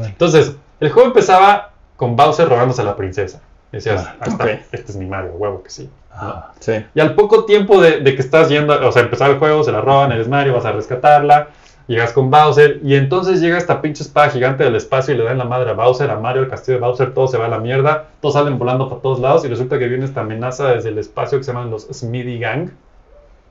[0.05, 3.41] Entonces, el juego empezaba con Bowser robándose a la princesa.
[3.71, 5.89] Decías, Ah, ah, este es mi Mario, huevo que sí.
[6.09, 6.15] ¿no?
[6.15, 6.53] Ajá.
[6.59, 6.85] Sí.
[6.95, 9.71] Y al poco tiempo de, de que estás yendo, o sea, empezar el juego, se
[9.71, 11.49] la roban, eres Mario, vas a rescatarla,
[11.87, 15.37] llegas con Bowser, y entonces llega esta pinche espada gigante del espacio y le dan
[15.37, 17.59] la madre a Bowser, a Mario, el castillo de Bowser, todo se va a la
[17.59, 20.97] mierda, todos salen volando por todos lados, y resulta que viene esta amenaza desde el
[20.97, 22.69] espacio que se llaman los Smithy Gang,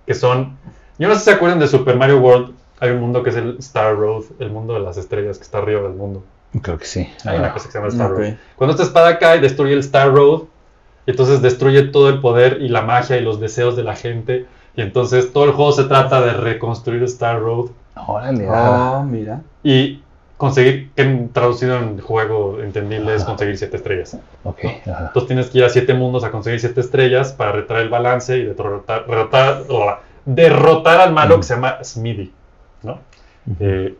[0.06, 0.56] que son,
[0.98, 3.36] yo no sé si se acuerdan de Super Mario World, hay un mundo que es
[3.36, 6.22] el Star Road, el mundo de las estrellas que está arriba del mundo.
[6.62, 7.08] Creo que sí.
[7.24, 8.10] Hay una Ah, cosa que se llama Star.
[8.10, 8.34] Road.
[8.56, 10.42] Cuando esta espada cae, destruye el Star Road.
[11.06, 14.46] Y entonces destruye todo el poder y la magia y los deseos de la gente.
[14.76, 17.70] Y entonces todo el juego se trata de reconstruir Star Road
[18.06, 18.46] Órale.
[18.50, 19.40] Ah, mira.
[19.62, 20.02] y
[20.36, 24.16] conseguir, que en- traducido en juego entendible es conseguir siete estrellas.
[24.44, 24.58] Ok.
[24.86, 28.36] Entonces tienes que ir a siete mundos a conseguir siete estrellas para retraer el balance
[28.38, 29.64] y derrotar, derrotar,
[30.24, 32.32] derrotar al malo que se llama Smithy.
[32.82, 32.98] ¿no?
[33.58, 33.96] Eh,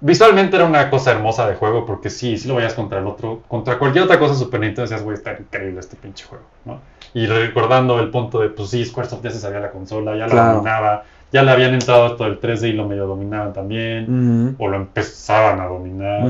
[0.00, 3.42] visualmente era una cosa hermosa de juego porque sí, sí lo veías contra el otro,
[3.48, 6.44] contra cualquier otra cosa Super Nintendo decías, güey, está increíble este pinche juego.
[6.64, 6.80] ¿no?
[7.14, 10.28] Y recordando el punto de, pues sí, Squaresoft ya se sabía la consola, ya la
[10.28, 10.52] Claro.
[10.54, 14.76] dominaba, ya le habían entrado esto del 3D y lo medio dominaban también, o lo
[14.76, 16.22] empezaban a dominar.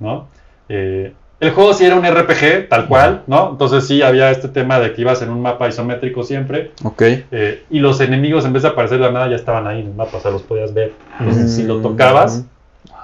[0.00, 0.26] ¿no?
[0.68, 3.50] Eh, el juego sí era un RPG, tal cual, ¿no?
[3.52, 7.00] Entonces sí había este tema de que ibas en un mapa isométrico siempre, Ok.
[7.02, 9.86] eh, y los enemigos en vez de aparecer de la nada ya estaban ahí en
[9.86, 10.92] el mapa, o sea, los podías ver.
[11.18, 12.44] Entonces si lo tocabas,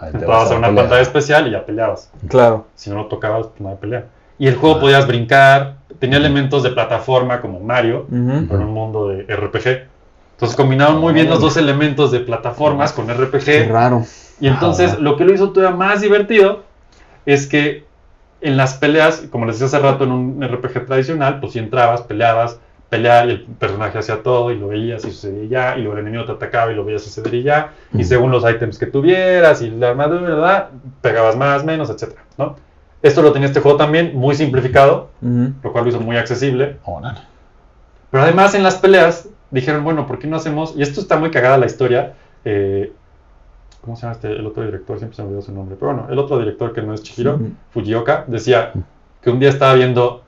[0.01, 2.11] Ahí te entrabas vas a una pantalla especial y ya peleabas.
[2.29, 2.67] Claro.
[2.75, 4.05] Si no lo tocabas, pues no había pelea.
[4.39, 9.09] Y el juego podías brincar, tenía elementos de plataforma como Mario, pero en un mundo
[9.09, 9.89] de RPG.
[10.35, 13.73] Entonces combinaban muy bien los dos elementos de plataformas con Qué RPG.
[13.73, 14.05] raro.
[14.39, 16.65] Y entonces lo que lo hizo todavía más divertido
[17.25, 17.87] es que
[18.43, 22.03] en las peleas, como les decía hace rato en un RPG tradicional, pues si entrabas,
[22.03, 22.59] peleabas,
[22.97, 26.07] pelear y el personaje hacía todo y lo veías y sucedía ya, y luego el
[26.07, 29.63] enemigo te atacaba y lo veías suceder y ya, y según los ítems que tuvieras
[29.63, 30.69] y la armadura, ¿verdad?
[31.01, 32.57] pegabas más, menos, etcétera, ¿no?
[33.03, 36.79] Esto lo tenía este juego también muy simplificado, lo cual lo hizo muy accesible.
[36.85, 37.21] Órale.
[38.11, 40.75] Pero además en las peleas dijeron, bueno, ¿por qué no hacemos?
[40.77, 42.15] Y esto está muy cagada la historia.
[42.45, 42.93] eh,
[43.83, 44.99] ¿Cómo se llama este, el otro director?
[44.99, 45.77] Siempre se me olvidó su nombre.
[45.79, 47.39] Pero bueno, el otro director que no es Chihiro.
[47.71, 48.73] Fujioka, decía
[49.23, 50.25] que un día estaba viendo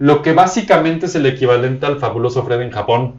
[0.00, 3.16] lo que básicamente es el equivalente al fabuloso Fred en Japón.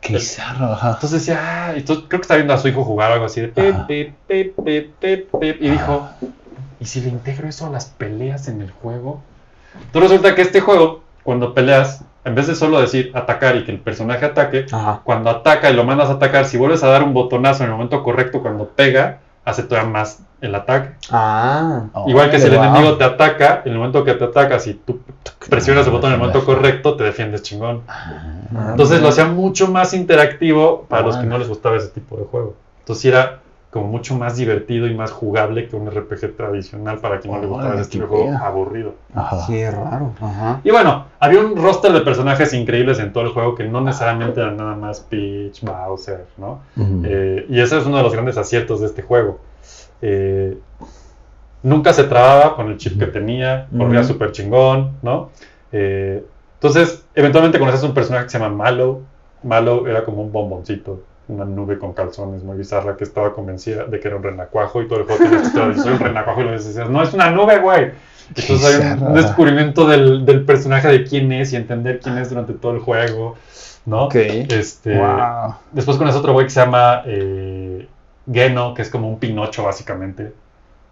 [0.00, 0.94] Qué bizarro, ajá.
[0.94, 3.48] Entonces decía, ah, entonces creo que estaba viendo a su hijo jugar algo así de
[3.48, 3.88] pep,
[4.28, 6.08] y dijo,
[6.80, 9.22] ¿y si le integro eso a las peleas en el juego?
[9.74, 13.70] Entonces resulta que este juego, cuando peleas, en vez de solo decir atacar y que
[13.70, 15.02] el personaje ataque, Ajá.
[15.04, 17.76] cuando ataca y lo mandas a atacar, si vuelves a dar un botonazo en el
[17.76, 20.90] momento correcto cuando pega, hace todavía más el ataque.
[21.10, 21.84] Ah.
[22.06, 22.64] Igual que si el wow.
[22.64, 25.00] enemigo te ataca, en el momento que te ataca, si tú
[25.48, 27.82] presionas el botón en el momento correcto, te defiendes chingón.
[27.88, 31.34] Ah, Entonces lo hacía mucho más interactivo para los que Bueno.
[31.34, 32.54] no les gustaba ese tipo de juego.
[32.80, 33.40] Entonces era
[33.76, 37.46] como mucho más divertido y más jugable que un RPG tradicional para quien no le
[37.46, 38.94] gustaba qué juego aburrido.
[39.14, 39.44] Ajá.
[39.46, 40.12] Qué raro.
[40.18, 40.60] Ajá.
[40.64, 44.40] Y bueno, había un roster de personajes increíbles en todo el juego que no necesariamente
[44.40, 46.60] eran nada más Peach, Bowser, ¿no?
[47.04, 49.40] Eh, y ese es uno de los grandes aciertos de este juego.
[50.00, 50.56] Eh,
[51.62, 55.28] nunca se trababa con el chip que tenía, corría súper chingón, ¿no?
[55.70, 56.24] Eh,
[56.54, 59.02] entonces, eventualmente conoces un personaje que se llama Malo.
[59.42, 63.98] Malo era como un bomboncito, una nube con calzones muy bizarra que estaba convencida de
[64.00, 66.50] que era un renacuajo y todo el juego tenía esta soy un renacuajo y lo
[66.52, 67.90] decías, no, es una nube, güey.
[68.34, 72.52] Entonces hay un descubrimiento del, del personaje de quién es y entender quién es durante
[72.54, 73.36] todo el juego,
[73.86, 74.04] ¿no?
[74.06, 74.14] Ok.
[74.16, 75.54] Este, Wow.
[75.72, 77.86] Después con ese otro güey que se llama eh,
[78.32, 80.32] Geno, que es como un Pinocho básicamente,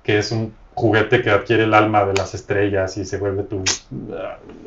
[0.05, 3.63] que es un juguete que adquiere el alma de las estrellas y se vuelve tu...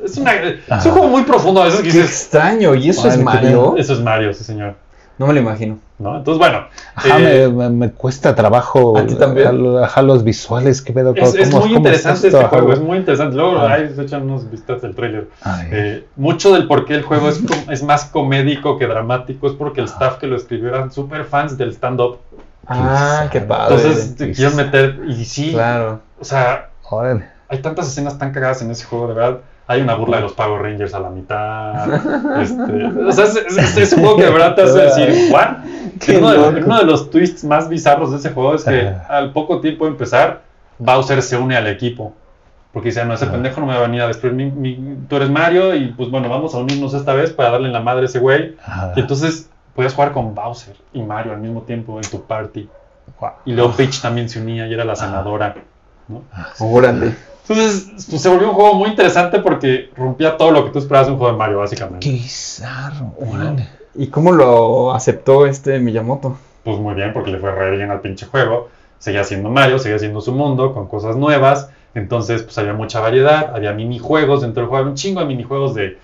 [0.03, 2.21] Es, una- es un juego muy profundo a veces que Qué dices...
[2.23, 2.75] extraño.
[2.75, 3.75] ¿Y eso es Mario?
[3.77, 4.75] Eso es Mario, sí señor.
[5.17, 5.79] No me lo imagino.
[5.99, 6.15] ¿no?
[6.17, 8.99] Entonces, bueno, Ajá, eh, me, me- me cuesta trabajo.
[8.99, 9.77] ¿A ti también?
[9.83, 11.13] Ajá, los visuales, qué pedo.
[11.15, 12.73] es, es muy interesante este juego, Ajá.
[12.75, 13.35] es muy interesante.
[13.35, 13.73] Luego Ah.
[13.73, 15.27] ahí se echan unos vistas del trailer.
[15.41, 19.47] Ay, Eh, mucho del por qué el juego es, com- es más comédico que dramático
[19.47, 22.17] es porque el staff que lo escribió eran súper fans del stand-up.
[22.67, 23.75] Ah, qué padre.
[23.77, 26.01] Entonces te quieren meter, y sí, claro.
[26.19, 26.69] o sea,
[27.49, 29.39] hay tantas escenas tan cagadas en ese juego, de verdad.
[29.69, 32.41] Hay una burla de los Power Rangers a la mitad.
[32.41, 35.31] este, o sea, es, es- es- es un juego que de verdad te hace decir,
[35.31, 35.47] ¿what?
[36.17, 36.65] Uno de, loco.
[36.65, 39.91] uno de los twists más bizarros de ese juego es que al poco tiempo de
[39.91, 40.41] empezar,
[40.79, 42.13] Bowser se une al equipo.
[42.71, 44.33] Porque dice, no, ese pendejo no me va a venir a destruir.
[44.33, 47.67] mi- mi- tú eres Mario y pues bueno, vamos a unirnos esta vez para darle
[47.67, 48.55] en la madre a ese güey.
[48.95, 52.69] Y entonces puedes jugar con Bowser y Mario al mismo tiempo en tu party.
[53.45, 55.55] Y luego Peach también se unía y era la sanadora.
[56.07, 56.21] ¿no?
[57.49, 61.07] Entonces pues, se volvió un juego muy interesante porque rompía todo lo que tú esperabas
[61.07, 62.07] de un juego de Mario, básicamente.
[62.07, 63.13] Qué bizarro.
[63.19, 63.67] Órale.
[63.95, 66.37] ¿Y cómo lo aceptó este Miyamoto?
[66.63, 68.69] Pues muy bien, porque le fue re bien al pinche juego.
[68.99, 71.69] Seguía siendo Mario, seguía siendo su mundo, con cosas nuevas.
[71.95, 75.73] Entonces, pues había mucha variedad, había minijuegos dentro del juego, había un chingo de minijuegos
[75.73, 75.97] de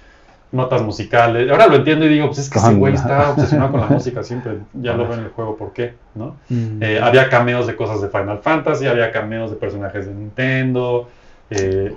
[0.51, 1.51] notas musicales.
[1.51, 4.23] Ahora lo entiendo y digo, pues es que ese güey está obsesionado con la música
[4.23, 4.59] siempre.
[4.73, 5.95] Ya lo veo en el juego, ¿por qué?
[6.15, 6.37] ¿No?
[6.49, 6.81] Mm.
[6.81, 11.09] Eh, había cameos de cosas de Final Fantasy, había cameos de personajes de Nintendo.
[11.49, 11.95] Eh,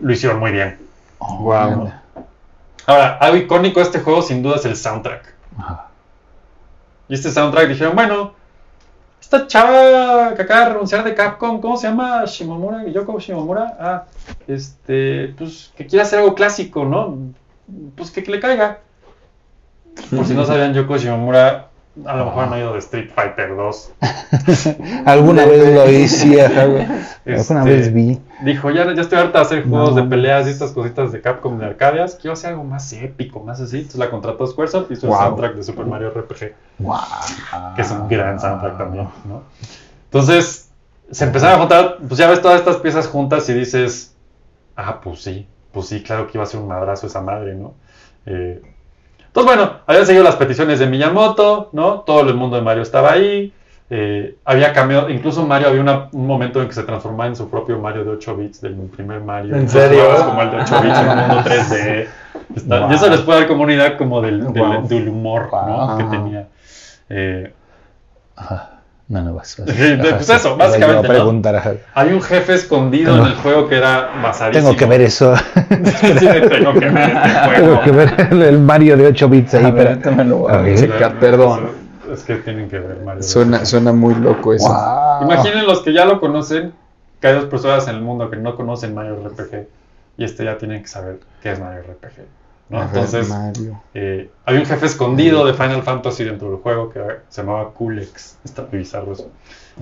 [0.00, 0.78] lo hicieron muy bien.
[1.18, 1.92] Órale.
[2.86, 5.34] Ahora, algo icónico de este juego sin duda es el soundtrack.
[5.58, 5.88] Ajá.
[7.08, 8.34] Y este soundtrack dijeron, bueno,
[9.20, 12.24] esta chava que acaba de renunciar de Capcom, ¿cómo se llama?
[12.26, 13.76] Shimomura, Yoko Shimomura.
[13.80, 14.04] Ah,
[14.46, 17.18] este, pues que quiere hacer algo clásico, ¿no?
[17.96, 18.80] Pues que, que le caiga.
[20.14, 21.65] Por si no sabían, Yoko Shimomura
[22.04, 23.92] a lo mejor han oído de Street Fighter 2.
[25.06, 28.20] Alguna vez lo hice, alguna Este, vez vi.
[28.42, 30.02] Dijo, ya, ya estoy harta de hacer juegos No.
[30.02, 32.16] de peleas y estas cositas de Capcom de Arcadias.
[32.16, 33.76] Quiero hacer algo más épico, más así.
[33.78, 36.52] Entonces la contrató Squaresoft y hizo el soundtrack de Super Mario RPG.
[36.80, 36.96] Wow.
[37.74, 39.42] que es un gran soundtrack también, ¿no?
[40.04, 40.70] Entonces,
[41.10, 44.14] se empezaron a juntar, pues ya ves todas estas piezas juntas y dices,
[44.76, 47.74] ah, pues sí, pues sí, claro que iba a ser un madrazo esa madre, ¿no?
[48.26, 48.60] Eh,
[49.40, 52.00] entonces, bueno, habían seguido las peticiones de Miyamoto, ¿no?
[52.00, 53.52] Todo el mundo de Mario estaba ahí.
[53.88, 57.48] eh, había cambiado, incluso Mario había una- un momento en que se transformaba en su
[57.48, 59.54] propio Mario de 8 bits, del primer Mario.
[59.54, 60.02] ¿En serio?
[60.26, 62.08] como el de 8 bits en un mundo 3D.
[62.56, 62.90] Está- Wow.
[62.90, 64.88] Y eso les puede dar como una idea como del, del- Wow.
[64.88, 65.98] del humor, ¿no?
[65.98, 66.48] Que tenía.
[67.10, 67.52] Eh,
[68.34, 68.75] Ajá.
[69.08, 69.38] No, no.
[69.44, 69.62] Sí,
[70.00, 71.14] pues eso, básicamente, ¿no?
[71.14, 71.74] preguntar, ajá.
[71.94, 74.68] Hay un jefe escondido en el juego que era basadísimo.
[74.70, 75.34] Tengo que ver eso.
[76.00, 76.16] Sí,
[76.48, 77.80] tengo que ver este juego.
[77.80, 79.64] Tengo que ver el- Mario de 8 bits ahí.
[79.64, 79.88] A ver, pero...
[79.90, 80.78] ahorita me lo voy a A ver.
[80.78, 81.68] checar, perdón.
[82.12, 83.22] Es que tienen que ver Mario.
[83.22, 84.68] Suena, suena muy loco eso.
[84.68, 85.22] Wow.
[85.30, 86.72] Imaginen los que ya lo conocen,
[87.20, 89.66] que hay dos personas en el mundo que no conocen Mario RPG
[90.18, 92.22] y este ya tienen que saber qué es Mario RPG.
[92.68, 93.80] Entonces, Mario.
[93.94, 98.38] eh, había un jefe escondido de Final Fantasy dentro del juego que se llamaba Kulex.
[98.44, 99.30] Está muy bizarro eso.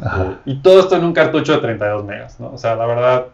[0.03, 2.51] Eh, y todo esto en un cartucho de 32 megas, ¿no?
[2.53, 3.27] O sea, la verdad,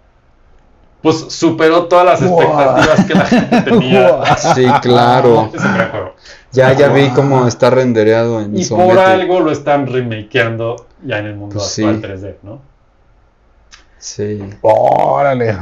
[1.03, 2.41] pues superó todas las Wow.
[2.43, 4.13] expectativas que la gente tenía.
[4.13, 4.25] Wow.
[4.55, 5.51] Sí, claro.
[5.55, 6.15] Es un gran juego.
[6.53, 11.27] Ya, ya vi cómo está rendereado en Y por algo lo están remakeando ya en
[11.27, 11.85] el mundo Pues sí.
[11.85, 12.61] actual 3D, ¿no?
[13.99, 14.43] Sí.
[14.63, 15.57] Órale.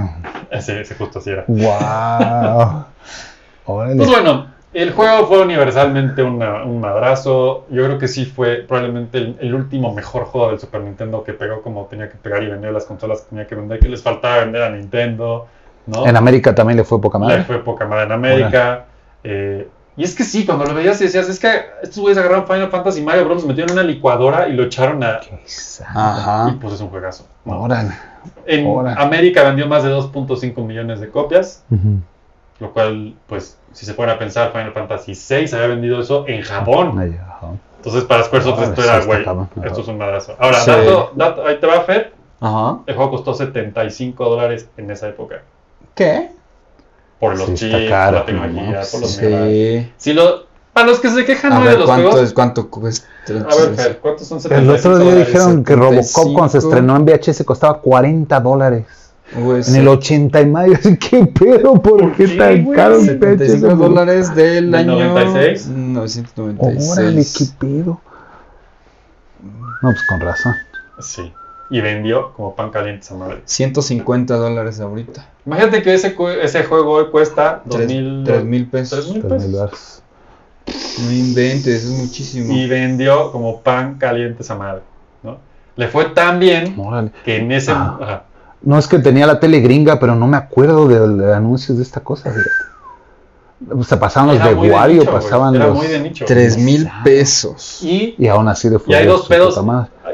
[0.50, 1.44] Ese, ese justo así era.
[1.48, 2.84] Wow.
[3.68, 3.96] Órale.
[3.96, 7.66] Pues bueno, el juego fue universalmente una- un madrazo.
[7.70, 11.32] Yo creo que sí fue probablemente el, el último mejor juego del Super Nintendo que
[11.34, 14.02] pegó como tenía que pegar y vendió las consolas que tenía que vender, que les
[14.02, 15.46] faltaba vender a Nintendo,
[15.86, 16.06] ¿no?
[16.06, 17.44] En América también le fue poca Le madre.
[17.44, 18.84] fue poca madre en América.
[19.24, 21.48] eh, y es que sí, cuando lo veías y decías, es que
[21.82, 23.44] estos güeyes agarraron Final Fantasy y Mario Bros.
[23.44, 25.18] metieron en una licuadora y lo echaron a...
[25.24, 26.56] Y Ajá.
[26.60, 27.26] pues es un juegazo.
[27.44, 27.62] ¿no?
[27.62, 27.90] Órale.
[28.46, 28.66] En.
[28.96, 31.98] América vendió más de 2.5 millones de copias, Ujú.
[32.60, 36.42] Lo cual, pues, si se fuera a pensar, Final Fantasy VI había vendido eso en
[36.42, 37.14] Japón.
[37.76, 39.20] Entonces, para Squaresoft Ah, esto era, güey,
[39.64, 40.34] esto es un madrazo.
[40.38, 40.70] Ahora, Sí.
[40.70, 42.12] dato, dato- ahí te va, Fer.
[42.40, 42.78] Ajá.
[42.86, 45.42] El juego costó 75 dólares en esa época.
[45.94, 46.30] ¿Qué?
[47.20, 48.86] Por los Sí, está chips, caro, la tecnología, ¿no?
[48.92, 49.10] por los.
[49.12, 49.92] Sí.
[49.96, 51.62] Si lo, para los que se quejan A ¿no?
[51.64, 52.32] de ver, los ¿cuánto juegos, es?
[52.34, 53.06] ¿Cuánto cuesta?
[53.28, 56.32] a ver, Fer, ¿cuántos son El 75 otro día dijeron que Robocop 75.
[56.34, 58.84] cuando se estrenó en VHS costaba 40 dólares.
[59.34, 60.74] En el 80 y.
[60.74, 61.74] Así, ¿Qué pedo?
[61.82, 62.76] ¿Por, ¿Por qué qué, tan güey?
[62.76, 63.78] caro un 75 VHS?
[63.78, 65.66] dólares del ¿Del año 96?
[65.68, 66.90] 1996.
[66.98, 68.00] Órale, qué pedo.
[69.82, 70.54] No, pues con razón.
[71.00, 71.32] Sí.
[71.70, 73.42] Y vendió como pan caliente esa madre.
[73.44, 75.26] 150 dólares ahorita.
[75.44, 79.00] Imagínate que ese, ese juego hoy cuesta Tres- 2000 tres mil pesos.
[79.04, 79.52] tres mil Tres mil pesos.
[79.52, 80.02] dólares.
[81.04, 82.52] No inventes, es muchísimo.
[82.52, 84.82] Y vendió como pan caliente esa madre.
[85.22, 85.36] ¿no?
[85.76, 87.10] Le fue tan bien Órale.
[87.24, 87.70] que en ese.
[87.70, 87.98] Ah.
[88.00, 88.24] ajá.
[88.62, 91.82] No es que tenía la tele gringa, pero no me acuerdo de, de anuncios de
[91.84, 92.30] esta cosa.
[92.30, 92.50] fíjate.
[93.72, 95.76] O sea, pasaban los de de Wario, pasaban Era los.
[95.76, 96.24] muy de nicho.
[96.26, 97.80] 3 mil pesos.
[97.82, 98.80] Y, Y aún así fue.
[98.86, 99.58] y hay de dos pedos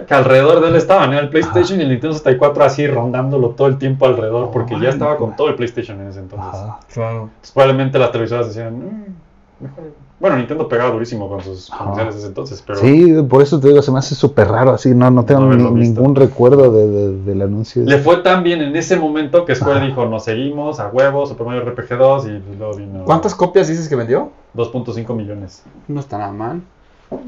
[0.07, 1.11] que alrededor de él estaban.
[1.11, 1.19] ¿no?
[1.19, 5.17] El PlayStation y el Nintendo 64 así rondándolo todo el tiempo alrededor porque ya estaba
[5.19, 6.49] con todo el PlayStation en ese entonces.
[6.55, 6.81] Ajá.
[6.93, 7.23] Claro.
[7.25, 8.75] Entonces, probablemente las televisoras decían.
[8.79, 9.85] "Mm, mejor".
[10.21, 12.79] Bueno, Nintendo pegaba durísimo con sus comerciales de ese entonces, pero.
[12.79, 14.95] Sí, por eso te digo, se me hace súper raro así.
[14.95, 17.83] No, no tengo No ni- ningún recuerdo de, de- del anuncio.
[17.85, 19.87] Le fue tan bien en ese momento que Square Ajá.
[19.87, 23.69] dijo, nos seguimos a huevos, Super Mario RPG 2 y pues luego vino ¿Cuántas copias
[23.69, 24.31] dices que vendió?
[24.57, 25.63] 2.5 millones.
[25.89, 26.63] No está nada mal.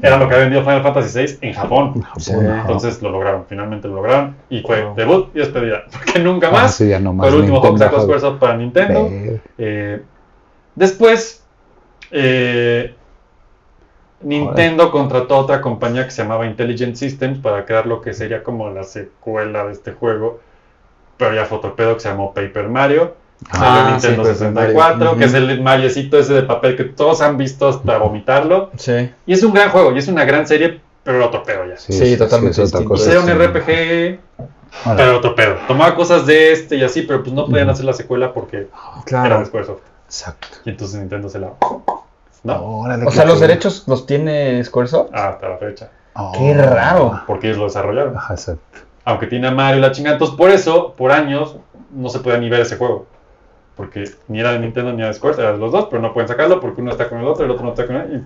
[0.01, 2.03] Era lo que había vendido Final Fantasy VI en Japón.
[2.17, 2.31] Sí.
[2.33, 4.95] Entonces lo lograron, finalmente lo lograron y fue Wow.
[4.95, 5.83] debut y despedida.
[5.91, 8.03] Porque nunca ah, más sí, ya no más fue el último juego que Nintendo, sacó.
[8.19, 9.07] Squaresoft para Nintendo.
[9.57, 10.01] Eh,
[10.75, 11.43] después,
[12.11, 12.93] eh,
[14.21, 18.43] Nintendo contrató a otra compañía que se llamaba Intelligent Systems para crear lo que sería
[18.43, 20.39] como la secuela de este juego.
[21.17, 23.15] Pero ya fue otro pedo que se llamó Paper Mario.
[23.51, 25.17] Ah, Salió sí, Nintendo Paper 64, Mario.
[25.19, 28.71] que es el Mariocito ese de papel que todos han visto hasta vomitarlo.
[28.77, 29.11] Sí.
[29.27, 31.77] Y es un gran juego, y es una gran serie, pero otro pedo ya.
[31.77, 32.89] Sí, totalmente es otra distinto.
[32.89, 33.11] cosa.
[33.11, 33.33] Era un sí.
[33.33, 34.19] RPG,
[34.97, 35.55] pero otro pedo.
[35.67, 38.65] Tomaba cosas de este y así, pero pues no podían hacer la secuela porque era
[38.95, 39.45] de Claro.
[39.45, 39.81] Squaresoft.
[40.05, 40.47] Exacto.
[40.65, 41.51] Y entonces Nintendo se la...
[42.43, 42.79] ¿No?
[42.79, 45.09] Órale, O sea, los derechos los tiene Squaresoft.
[45.13, 45.89] Ah, hasta la fecha.
[46.15, 46.31] Oh.
[46.37, 47.21] Qué raro.
[47.27, 48.15] Porque ellos lo desarrollaron.
[48.17, 48.79] Ajá, exacto.
[49.05, 50.15] Aunque tiene a Mario y la chingada.
[50.15, 51.57] Entonces, por eso, por años,
[51.91, 53.05] no se podía ni ver ese juego.
[53.75, 56.11] Porque ni era de Nintendo ni era de Square, era de los dos, pero no
[56.13, 58.23] pueden sacarlo porque uno está con el otro, el otro no está con él.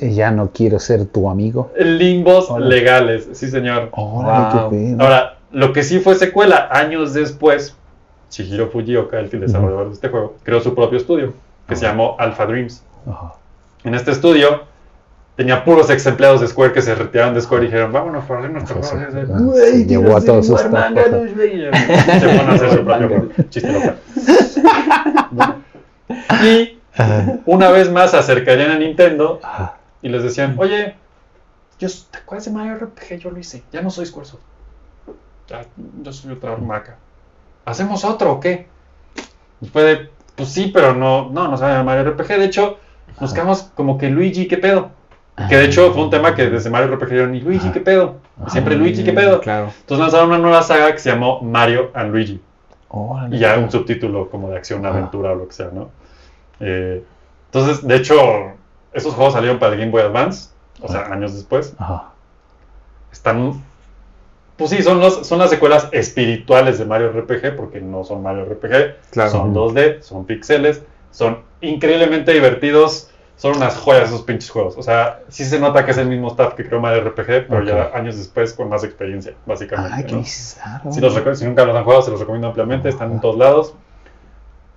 [0.00, 1.70] Y Y ya no quiero ser tu amigo.
[1.78, 2.66] Limbos Hola.
[2.66, 3.88] legales, sí señor.
[3.92, 4.70] Órale, Wow.
[4.70, 5.02] qué pedo.
[5.02, 7.76] Ahora, lo que sí fue secuela, años después,
[8.30, 11.34] Shihiro Fujioka, el desarrollador de este juego, creó su propio estudio,
[11.68, 12.82] que se llamó Alpha Dreams.
[13.08, 13.34] Ajá.
[13.84, 14.64] En este estudio
[15.36, 18.40] tenía puros ex empleados de Square que se retiraron de Square y dijeron, vámonos para
[18.40, 18.96] hacer nuestro sí.
[18.96, 19.06] Ah,
[19.38, 21.20] "Güey, se quiero llevó a todos sus igual manga, tapas.
[21.22, 21.56] los güey".
[21.56, 23.30] Y Se fueron a hacer su propio.
[23.50, 23.96] Chiste local.
[26.42, 26.78] Y
[27.46, 29.40] una vez más se acercarían a Nintendo
[30.02, 30.94] y les decían, oye,
[31.78, 33.18] yo, ¿te acuerdas de Mario RPG?
[33.18, 34.42] Yo lo hice, ya no soy Squaresoft.
[35.48, 35.64] Ya,
[36.02, 36.96] yo soy otra marca.
[37.64, 38.66] ¿Hacemos otro o qué?
[39.60, 42.28] Y fue de, pues sí, pero no, no, no se Mario RPG.
[42.38, 42.78] De hecho,
[43.20, 44.90] nos quedamos como que Luigi, ¿qué pedo?
[45.48, 48.16] Que de hecho fue un tema que desde Mario RPG dijeron, ¿y Luigi, qué pedo?
[48.44, 49.40] Y siempre Luigi, ¿qué pedo?
[49.40, 49.70] Claro.
[49.80, 52.40] Entonces lanzaron una nueva saga que se llamó Mario and Luigi.
[53.30, 54.96] Y ya un subtítulo como de acción, Ajá.
[54.96, 55.90] aventura o lo que sea, ¿no?
[56.58, 57.04] Eh,
[57.46, 58.16] entonces, de hecho,
[58.92, 60.50] esos juegos salieron para el Game Boy Advance,
[60.80, 61.74] o sea, años después.
[61.78, 62.10] Ajá.
[63.12, 63.62] Están,
[64.56, 68.44] pues sí, son, los, son las secuelas espirituales de Mario RPG, porque no son Mario
[68.46, 69.30] RPG, Claro.
[69.30, 74.76] son 2D, son pixeles, son increíblemente divertidos, son unas joyas esos pinches juegos.
[74.76, 77.90] O sea, sí se nota que es el mismo staff que creó RPG, pero ya
[77.94, 79.92] años después con más experiencia, básicamente.
[79.94, 80.18] Ay, qué ¿no?
[80.20, 80.92] bizarro.
[80.92, 82.88] Si, los reco- si nunca los han jugado, se los recomiendo ampliamente.
[82.88, 83.74] Están en todos lados.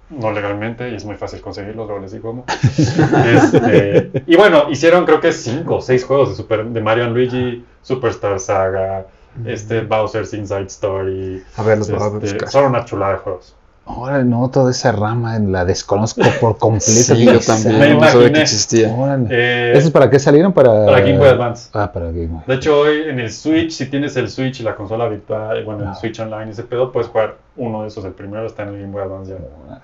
[0.09, 2.43] No legalmente, y es muy fácil conseguirlos, luego les digo.
[3.25, 7.65] Este, y bueno, hicieron creo que cinco o seis juegos de, Super, de Mario Luigi,
[7.81, 9.05] Superstar Saga,
[9.45, 11.43] este, Bowser's Inside Story.
[11.57, 12.49] A ver, los voy a este, buscar.
[12.49, 13.55] son una chulada de juegos.
[13.83, 16.81] Órale, no, toda esa rama la desconozco por completo.
[17.15, 17.79] Sí, yo también.
[17.79, 18.95] Me No sabía que existía.
[19.29, 20.53] Eh, ¿Esos para qué salieron?
[20.53, 21.69] Para, Para Game Boy Advance.
[21.73, 22.41] Ah, para Game Boy.
[22.45, 25.81] De hecho, hoy en el Switch, si tienes el Switch y la consola virtual, bueno,
[25.83, 25.95] el Ah.
[25.95, 28.05] Switch Online y ese pedo, puedes jugar uno de esos.
[28.05, 29.81] El primero está en el Game Boy Advance ya.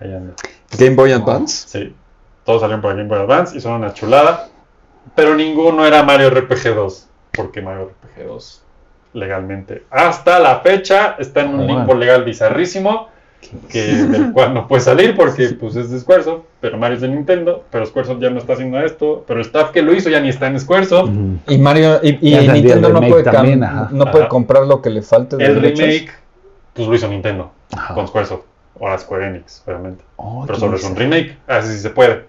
[0.00, 0.34] Ahí anda.
[0.78, 1.68] Game Boy Advance.
[1.68, 1.94] Sí,
[2.44, 4.48] todos salieron para Game Boy Advance y son una chulada.
[5.14, 7.06] Pero ninguno era Mario RPG 2.
[7.32, 8.62] Porque Mario RPG 2
[9.14, 13.08] legalmente hasta la fecha está en un limbo legal bizarrísimo
[13.68, 17.08] que del cual no puede salir porque pues es de Squaresoft, pero Mario es de
[17.08, 20.20] Nintendo, pero Squaresoft ya no está haciendo esto, pero el staff que lo hizo ya
[20.20, 21.10] ni está en Squaresoft.
[21.46, 23.88] Y Mario y, Nintendo no puede, también, ajá.
[23.92, 25.80] no puede comprar lo que le falte de El derechos.
[25.80, 26.10] remake
[26.74, 27.94] pues lo hizo Nintendo Ajá.
[27.94, 28.42] con Squaresoft,
[28.80, 30.04] ahora Square Enix, obviamente.
[30.16, 32.24] Oh, Pero solo es un remake, así sí se puede.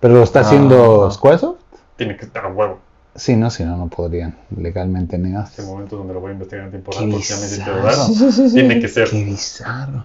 [0.00, 1.10] Pero lo está haciendo Ah.
[1.10, 1.58] Squaresoft.
[1.96, 2.78] Tiene que estar a huevo.
[3.16, 5.62] Sí, no, si no, no podrían legalmente negarse.
[5.62, 8.50] Hay momentos donde lo voy a investigar en tiempo real porque ya me hiciste.
[8.52, 9.08] Tiene que ser.
[9.10, 10.04] Qué bizarro.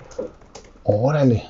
[0.84, 1.49] Órale.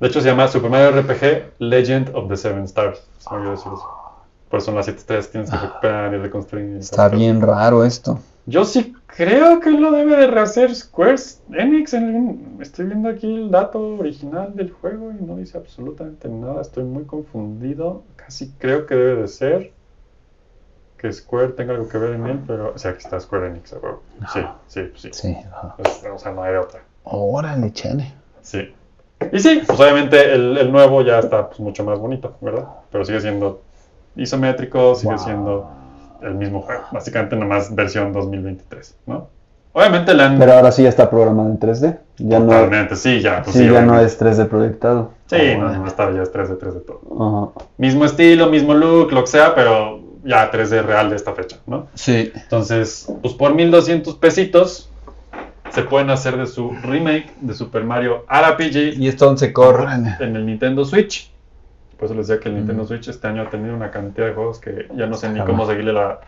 [0.00, 3.02] De hecho, se llama Super Mario RPG Legend of the Seven Stars.
[3.18, 3.86] Se me olvidó decir eso.
[4.48, 6.76] Por eso son las siete estrellas, tienes que recuperar y reconstruir.
[6.78, 8.18] Está bien raro esto.
[8.46, 11.16] Yo sí creo que lo debe de rehacer Square
[11.52, 11.92] Enix.
[11.94, 16.62] en- Estoy viendo aquí el dato original del juego y no dice absolutamente nada.
[16.62, 18.02] Estoy muy confundido.
[18.16, 19.72] Casi creo que debe de ser
[20.96, 22.72] que Square tenga algo que ver en él, pero...
[22.74, 23.72] O sea, aquí está Square Enix.
[23.72, 24.02] a huevo.
[24.32, 25.08] Sí, sí, sí.
[25.12, 25.36] Sí.
[25.52, 25.76] ajá.
[25.78, 26.80] Es- o sea, no hay de otra.
[27.04, 28.12] Órale, chale.
[28.42, 28.72] Sí.
[29.32, 32.66] Y sí, pues obviamente el, el nuevo ya está pues, mucho más bonito, ¿verdad?
[32.90, 33.62] Pero sigue siendo
[34.16, 35.24] isométrico, sigue Wow.
[35.24, 35.70] siendo
[36.22, 36.82] el mismo juego.
[36.92, 39.28] Básicamente nomás versión 2023, ¿no?
[39.72, 40.38] Obviamente le han...
[40.38, 41.98] Pero ahora sí ya está programado en 3D.
[42.18, 43.42] Ya no, Totalmente, sí, ya.
[43.42, 45.12] Pues, sí, ya no es 3D proyectado.
[45.26, 47.52] Sí, no, no, está ya es 3D, 3D todo.
[47.54, 47.66] Ajá.
[47.78, 51.86] Mismo estilo, mismo look, lo que sea, pero ya 3D real de esta fecha, ¿no?
[51.94, 52.32] Sí.
[52.34, 54.89] Entonces, pues por 1200 pesitos
[55.70, 59.86] se pueden hacer de su remake de Super Mario RPG Y esto se corre.
[60.20, 61.30] En el Nintendo Switch.
[61.96, 62.86] Por eso les decía que el Nintendo Mm.
[62.86, 65.66] Switch este año ha tenido una cantidad de juegos que ya no sé ni cómo
[65.66, 66.20] seguirle la...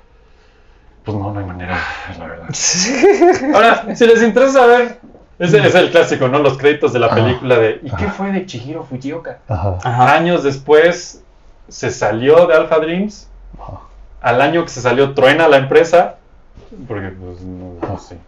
[1.04, 1.78] Pues no, no hay manera,
[2.10, 2.48] es la verdad.
[3.54, 4.98] Ahora, si les interesa saber,
[5.38, 6.38] ese es el clásico, ¿no?
[6.38, 9.38] Los créditos de la película de ¿Y qué fue de Chihiro Fujioka?
[9.48, 9.78] Ajá.
[9.82, 10.14] Ajá.
[10.14, 11.24] Años después
[11.68, 13.28] se salió de Alpha Dreams.
[13.60, 13.80] Ajá.
[14.20, 16.16] Al año que se salió truena la empresa.
[16.86, 18.18] Porque pues no, no sé.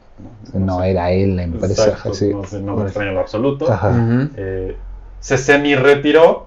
[0.52, 0.90] No sé.
[0.90, 1.88] era él la empresa.
[1.88, 2.30] Exacto, sí.
[2.32, 3.70] no, sé, no me extraña en lo absoluto.
[3.70, 3.92] Ajá.
[4.36, 4.76] Eh,
[5.20, 6.46] se semi-retiró,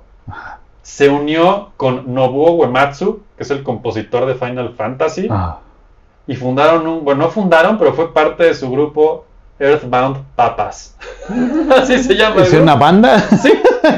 [0.82, 5.60] se unió con Nobuo Uematsu, que es el compositor de Final Fantasy, Ajá.
[6.28, 9.26] y fundaron un, bueno, no fundaron, pero fue parte de su grupo
[9.60, 10.96] Earthbound Papas.
[11.76, 12.42] Así se llama.
[12.44, 13.20] ¿Es una banda?
[13.20, 13.52] Sí,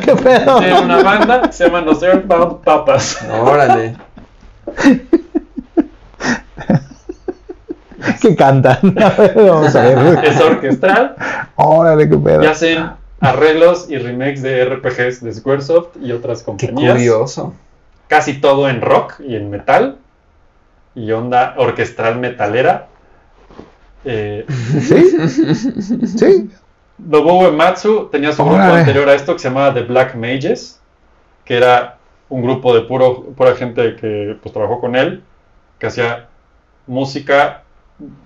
[0.03, 0.59] ¿Qué pedo?
[0.61, 3.19] de una banda que se llama los Earthbound Papas.
[3.43, 3.97] Órale.
[8.21, 8.77] ¿Qué cantan?
[9.01, 10.19] A ver, vamos a ver.
[10.25, 11.15] Es orquestral
[11.55, 12.43] Órale, qué pedo.
[12.43, 12.89] y hacen
[13.21, 16.93] arreglos y remakes de RPGs de Squaresoft y otras Qué compañías.
[16.93, 17.53] curioso.
[18.07, 19.97] casi todo en rock y en metal
[20.95, 22.87] y onda orquestral metalera.
[24.05, 24.45] Eh,
[24.81, 26.07] ¿Sí?
[26.17, 26.49] ¿Sí?
[26.97, 28.79] Nobuo Uematsu tenía su grupo Órale.
[28.79, 30.79] anterior a esto que se llamaba The Black Mages,
[31.45, 31.97] que era
[32.29, 35.23] un grupo de puro, pura gente que pues trabajó con él,
[35.79, 36.27] que hacía
[36.87, 37.63] música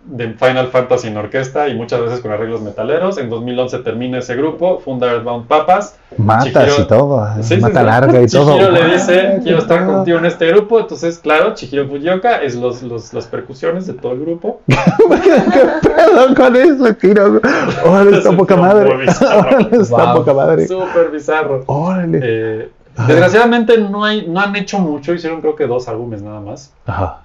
[0.06, 3.18] de Final Fantasy en orquesta y muchas veces con arreglos metaleros.
[3.18, 5.98] En 2011 termina ese grupo, funda Earthbound Papas.
[6.18, 7.28] Matas Chihiro- y todo.
[7.42, 7.86] Sí, mata sí.
[7.86, 8.54] larga y todo.
[8.54, 10.80] Chihiro le dice, quiero estar contigo en este grupo.
[10.80, 14.62] Entonces, claro, Chihiro Fujioka es los, los, las percusiones de todo el grupo.
[14.68, 17.42] ¿Qué pedo con eso, Kiro?
[17.86, 18.90] Órale, está Es poca madre.
[18.92, 20.16] Órale, está Wow.
[20.18, 20.68] poca madre.
[20.68, 21.64] Súper bizarro.
[21.66, 22.20] Órale.
[22.22, 22.70] Eh,
[23.08, 26.72] desgraciadamente no, hay, no han hecho mucho, hicieron creo que dos álbumes nada más.
[26.86, 27.22] Ajá.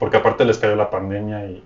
[0.00, 1.62] Porque aparte les cayó la pandemia y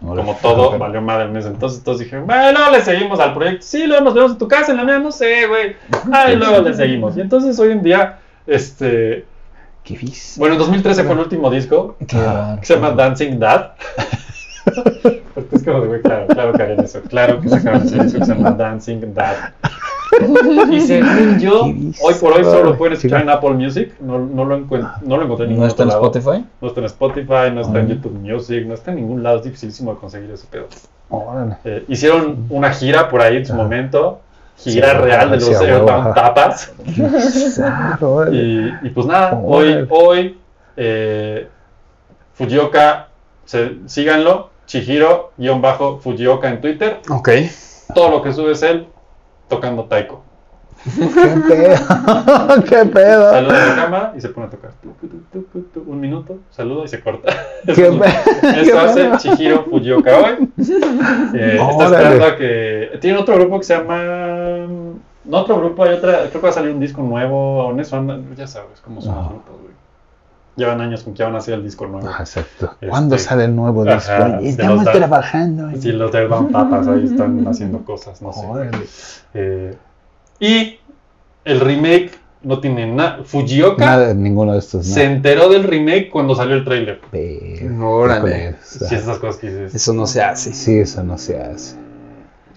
[0.00, 1.78] Como todo valió madre en ese entonces.
[1.78, 3.64] Entonces dijeron, bueno, le seguimos al proyecto.
[3.66, 5.76] Sí, luego nos vemos en tu casa, en la mía, no sé, güey.
[6.12, 7.16] Ay, luego le seguimos.
[7.16, 9.24] Y entonces hoy en día, este.
[9.82, 10.34] Qué vis.
[10.36, 12.16] Bueno, en 2013 fue el último disco que
[12.62, 13.72] se llama Dancing Dad.
[15.34, 17.00] Porque es como de, güey, claro, claro que harían eso.
[17.02, 19.52] Claro que sacaron ese disco que se llama Dancing Dad.
[20.70, 23.94] Y según yo, hoy por hoy solo lo pueden escuchar en Apple Music.
[24.00, 26.06] No, no, lo, encuent- no lo encontré en ningún ¿No está en lado.
[26.06, 26.44] Spotify?
[26.60, 27.88] No está en Spotify, no está en Ah.
[27.88, 29.38] YouTube Music, no está en ningún lado.
[29.38, 30.66] Es dificilísimo de conseguir ese pedo.
[31.10, 31.56] Órale.
[31.64, 33.62] Eh, hicieron una gira por ahí en su Ajá.
[33.62, 34.20] momento.
[34.58, 36.14] Gira Sí, real de los.
[36.14, 36.72] Tapas.
[38.32, 39.82] Y, y pues nada, Órale.
[39.82, 40.38] hoy, hoy,
[40.76, 41.48] eh,
[42.34, 43.08] Fujioka,
[43.44, 47.00] se- síganlo, Chihiro-Fujioka en Twitter.
[47.10, 47.28] Ok.
[47.94, 48.86] Todo lo que sube es él
[49.48, 50.22] tocando taiko.
[50.94, 52.64] Qué pedo.
[52.68, 53.30] Qué pedo.
[53.30, 54.70] Saluda a la cámara y se pone a tocar.
[55.86, 57.32] Un minuto, saluda y se corta.
[57.64, 58.04] Qué Eso,
[58.60, 59.16] eso hace pedo.
[59.18, 60.48] Chihiro Fujioka hoy.
[61.34, 62.98] Eh, está esperando a que.
[63.00, 64.66] Tiene otro grupo que se llama.
[65.24, 66.18] No otro grupo, hay otra.
[66.28, 67.74] Creo que va a salir un disco nuevo.
[67.80, 69.30] Eso andan, ya sabes cómo son los Ajá.
[69.30, 69.56] grupos.
[70.56, 72.08] Llevan años con que van a hacer el disco nuevo.
[72.08, 72.70] Ah, Exacto.
[72.72, 74.36] Este, ¿Cuándo sale el nuevo ajá, disco?
[74.36, 75.68] los Estamos trabajando.
[75.70, 78.46] en- Sí, los de Urban Papas ahí están haciendo cosas, no sé.
[78.46, 78.78] Órale.
[79.34, 79.74] Eh,
[80.40, 80.78] y
[81.44, 83.18] el remake no tiene nada.
[83.24, 84.86] Fujioka Nada, ninguno de estos.
[84.86, 87.00] se enteró del remake cuando salió el tráiler.
[87.70, 87.90] No.
[87.90, 88.54] Órale.
[88.62, 89.74] Si esas cosas que dices.
[89.74, 90.54] Eso no se hace.
[90.54, 91.76] Sí, eso no se hace.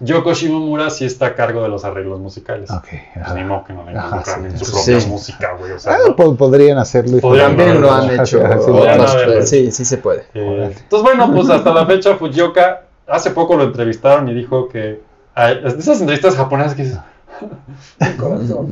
[0.01, 2.69] Yoko Shimomura sí está a cargo de los arreglos musicales.
[2.71, 2.87] Ok.
[3.13, 4.45] Pues ni modo que no le Ajá, involucran sí.
[4.47, 4.71] en su Sí.
[4.91, 5.71] propia música, güey.
[5.73, 6.15] O sea, Ah, ¿no?
[6.15, 7.17] po- podrían hacerlo.
[7.17, 8.25] y Podrían También lo han hecho.
[8.25, 9.41] sí, sí, Podrían otras- haberlo.
[9.45, 10.25] Sí, sí se puede.
[10.33, 15.01] Eh, entonces, bueno, pues hasta la fecha Fujioka, hace poco lo entrevistaron y dijo que
[15.35, 16.99] ay, es de esas entrevistas japonesas que dices,
[17.99, 18.71] "Mi corazón".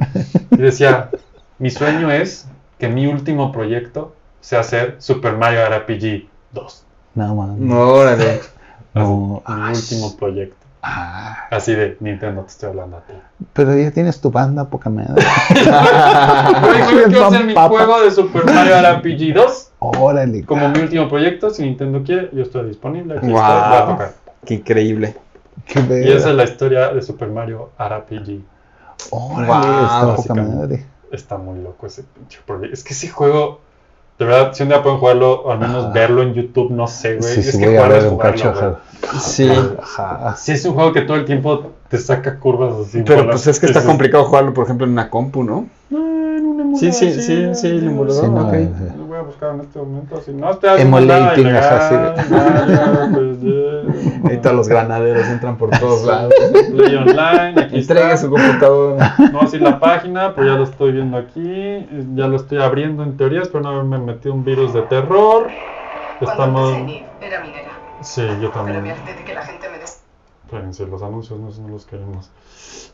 [0.51, 1.09] y decía,
[1.59, 2.47] mi sueño es
[2.77, 6.83] que mi último proyecto sea hacer Super Mario RPG 2.
[7.15, 7.71] No, man.
[7.71, 8.41] Órale.
[8.93, 9.41] No.
[9.45, 10.56] Así, mi último proyecto.
[10.87, 13.13] Ah, Así de Nintendo te estoy hablando a ti.
[13.53, 15.23] pero ya tienes tu banda, poca madre.
[17.07, 17.69] Quiero hacer mi Papa.
[17.69, 20.43] juego de Super Mario RPG 2 Órale.
[20.45, 21.49] como mi último proyecto.
[21.49, 23.17] Si Nintendo quiere, yo estoy disponible.
[23.17, 23.37] Aquí Wow.
[23.39, 24.11] estoy, voy a tocar.
[24.45, 25.15] Qué increíble.
[25.65, 28.41] Qué Y esa es la historia de Super Mario RPG.
[29.11, 30.85] Órale, Wow, está poca madre.
[31.11, 32.73] Está muy loco ese pinche proyecto.
[32.73, 33.61] Es que ese juego,
[34.19, 35.93] de verdad, si un día pueden jugarlo, o al menos Ajá.
[35.93, 37.33] verlo en YouTube, no sé, güey.
[37.33, 38.51] Sí, es sí, que jugarlo es jugarlo, cacho.
[38.53, 38.65] güey.
[38.65, 39.19] ajá.
[39.19, 39.51] Sí.
[39.81, 40.35] Ajá.
[40.37, 43.03] Sí, es un juego que todo el tiempo te saca curvas así.
[43.05, 43.35] Pero bolas.
[43.35, 45.67] pues es que está complicado jugarlo, por ejemplo, en una compu, ¿no?
[45.91, 48.53] No, en un emulador, Sí, sí, sí, sí, el emulador, Sí, no, ok.
[48.53, 50.21] eh, Lo voy a buscar en este momento.
[50.25, 52.31] Si no haciendo Emulating, nada ajá, ilegal,
[52.71, 53.66] nada, pues, yeah.
[54.29, 56.33] Ahí todos los granaderos entran por todos lados.
[56.71, 58.17] Play online, aquí Entregue está.
[58.17, 59.15] su computadora.
[59.17, 61.87] No voy a decir la página, pero ya lo estoy viendo aquí.
[62.15, 63.41] Ya lo estoy abriendo en teoría.
[63.41, 65.47] Espero no haberme metido un virus de terror.
[66.19, 66.71] Cuando Estamos.
[67.21, 67.69] era minera,
[68.01, 68.95] Sí, yo pero me también.
[68.95, 69.77] harté de que la gente me
[70.47, 72.29] Espérense, los anuncios no, no los queremos.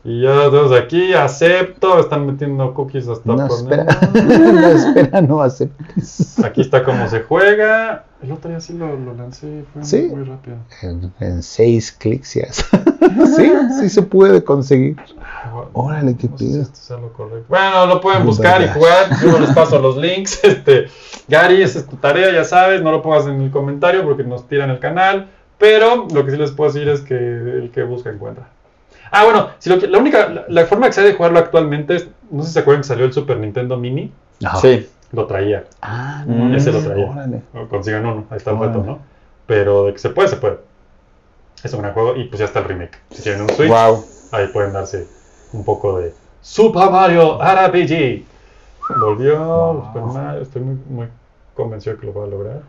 [0.02, 2.00] Y ya desde aquí acepto.
[2.00, 3.84] Están metiendo cookies hasta No, por espera.
[4.12, 6.38] no, espera, no aceptes.
[6.44, 8.06] Aquí está cómo se juega.
[8.20, 9.64] El otro día sí lo, lo lancé.
[9.72, 10.02] Fue Sí.
[10.10, 10.56] muy rápido.
[10.82, 12.52] En, en seis clics ya.
[13.36, 14.96] sí, sí se puede conseguir.
[15.74, 16.62] Órale, qué No sé si pido.
[16.62, 17.46] esto sea lo correcto.
[17.48, 19.10] Bueno, lo pueden buscar y jugar.
[19.22, 20.42] Yo les paso los links.
[20.42, 20.86] Este,
[21.28, 22.82] Gary, esa es tu tarea, ya sabes.
[22.82, 25.28] No lo pongas en el comentario porque nos tiran el canal.
[25.58, 28.48] Pero lo que sí les puedo decir es que el que busca encuentra.
[29.10, 31.38] Ah, bueno, si lo que- la única, la, la forma que se ha de jugarlo
[31.38, 34.12] actualmente es, no sé si se acuerdan que salió el Super Nintendo Mini,
[34.44, 34.58] Ajá.
[34.58, 34.88] Sí.
[35.12, 37.08] lo traía, Ah, Mm, no, ese lo traía.
[37.10, 37.42] Órale.
[37.70, 38.98] consigan uno, ahí está el reto, ¿no?
[39.46, 40.58] Pero de que se puede, se puede.
[41.62, 42.98] Es un gran juego y pues ya está el remake.
[43.10, 44.04] Si tienen un Switch, Wow.
[44.32, 45.06] ahí pueden darse
[45.52, 48.24] un poco de Super Mario RPG.
[49.00, 49.84] Volvió Wow.
[49.86, 51.08] Super Mario, estoy muy, muy
[51.54, 52.60] convencido que lo va a lograr.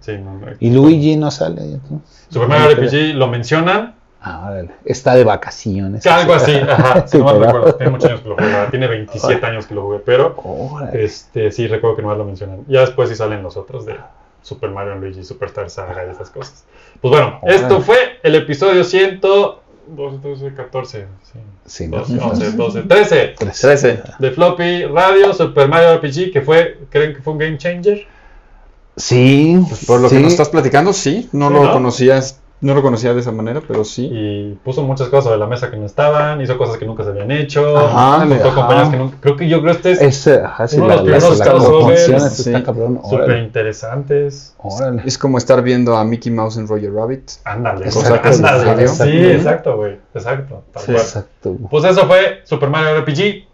[0.00, 0.46] Sí, no, no.
[0.60, 1.62] ¿Y Luigi no sale?
[1.90, 2.00] ¿no?
[2.30, 4.70] Super Mario RPG lo mencionan, Ah, órale.
[4.84, 6.04] Está de vacaciones.
[6.06, 9.66] algo así, ajá, Sí, no recuerdo, tiene muchos años que lo jugué, tiene 27 años
[9.66, 11.04] que lo jugué, pero Órale.
[11.04, 12.64] este sí recuerdo que nomás lo mencionan.
[12.66, 13.94] Ya después sí salen los otros de
[14.42, 16.64] Super Mario Luigi, Superstar Saga y esas cosas.
[17.00, 17.60] Pues bueno, Órale.
[17.60, 21.06] esto fue el episodio 100, 12, 13, 14.
[21.32, 21.38] Sí.
[21.66, 21.98] Sí, ¿no?
[21.98, 23.34] 12, 11, 12, 13.
[23.38, 24.02] 13.
[24.18, 28.04] De Floppy Radio, Super Mario RPG, que fue, ¿creen que fue un game changer?
[28.98, 29.58] Sí.
[29.86, 31.28] Por lo que nos estás platicando, sí.
[31.32, 31.72] No Sí, lo ¿no?
[31.72, 34.10] conocías, no lo conocía de esa manera, pero sí.
[34.12, 37.10] Y puso muchas cosas sobre la mesa que no estaban, hizo cosas que nunca se
[37.10, 38.54] habían hecho, Ajá, ajá.
[38.54, 39.16] compañías que nunca.
[39.20, 41.12] Creo que yo creo que este es Ese, ajá, sí, Uno de la, los la,
[41.18, 42.50] primeros la crossovers, composición sí.
[42.50, 43.00] está cabrón.
[43.08, 44.54] súper interesantes.
[44.58, 45.02] Órale.
[45.06, 47.30] Es como estar viendo a Mickey Mouse en Roger Rabbit.
[47.44, 48.82] Ándale, Exacto, ándale.
[48.82, 49.04] exacto.
[49.04, 49.96] Sí, exacto, güey.
[50.14, 50.62] Exacto.
[50.72, 50.92] tal Sí.
[50.92, 51.04] cual.
[51.04, 51.56] Exacto.
[51.70, 53.46] Pues eso fue Super Mario RPG.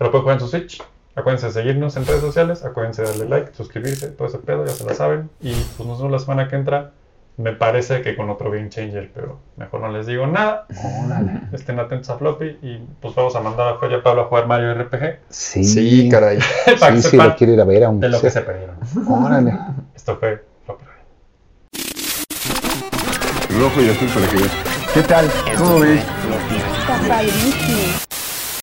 [0.00, 0.82] Lo pueden jugar en su Switch.
[1.16, 2.64] Acuérdense de seguirnos en redes sociales.
[2.64, 5.30] Acuérdense de darle like, suscribirse, todo ese pedo, ya se lo saben.
[5.40, 6.92] Y pues nos vemos la semana que entra.
[7.36, 10.66] Me parece que con otro Game Changer, pero mejor no les digo nada.
[11.04, 11.40] Órale.
[11.52, 14.72] Estén atentos a Floppy y pues vamos a mandar a Feria Pablo a jugar Mario
[14.74, 15.18] RPG.
[15.30, 15.64] Sí.
[15.64, 16.38] Sí, caray.
[16.80, 18.76] para Sí, sí, lo quiero ir a ver aunque de lo que se perdieron.
[19.08, 19.52] Órale.
[19.96, 20.84] Esto fue Floppy.
[23.58, 24.52] Rojo y azul para que veas.
[24.94, 25.28] ¿Qué tal?
[25.58, 26.04] ¿Cómo ves?
[26.86, 28.13] Rafael Mickey.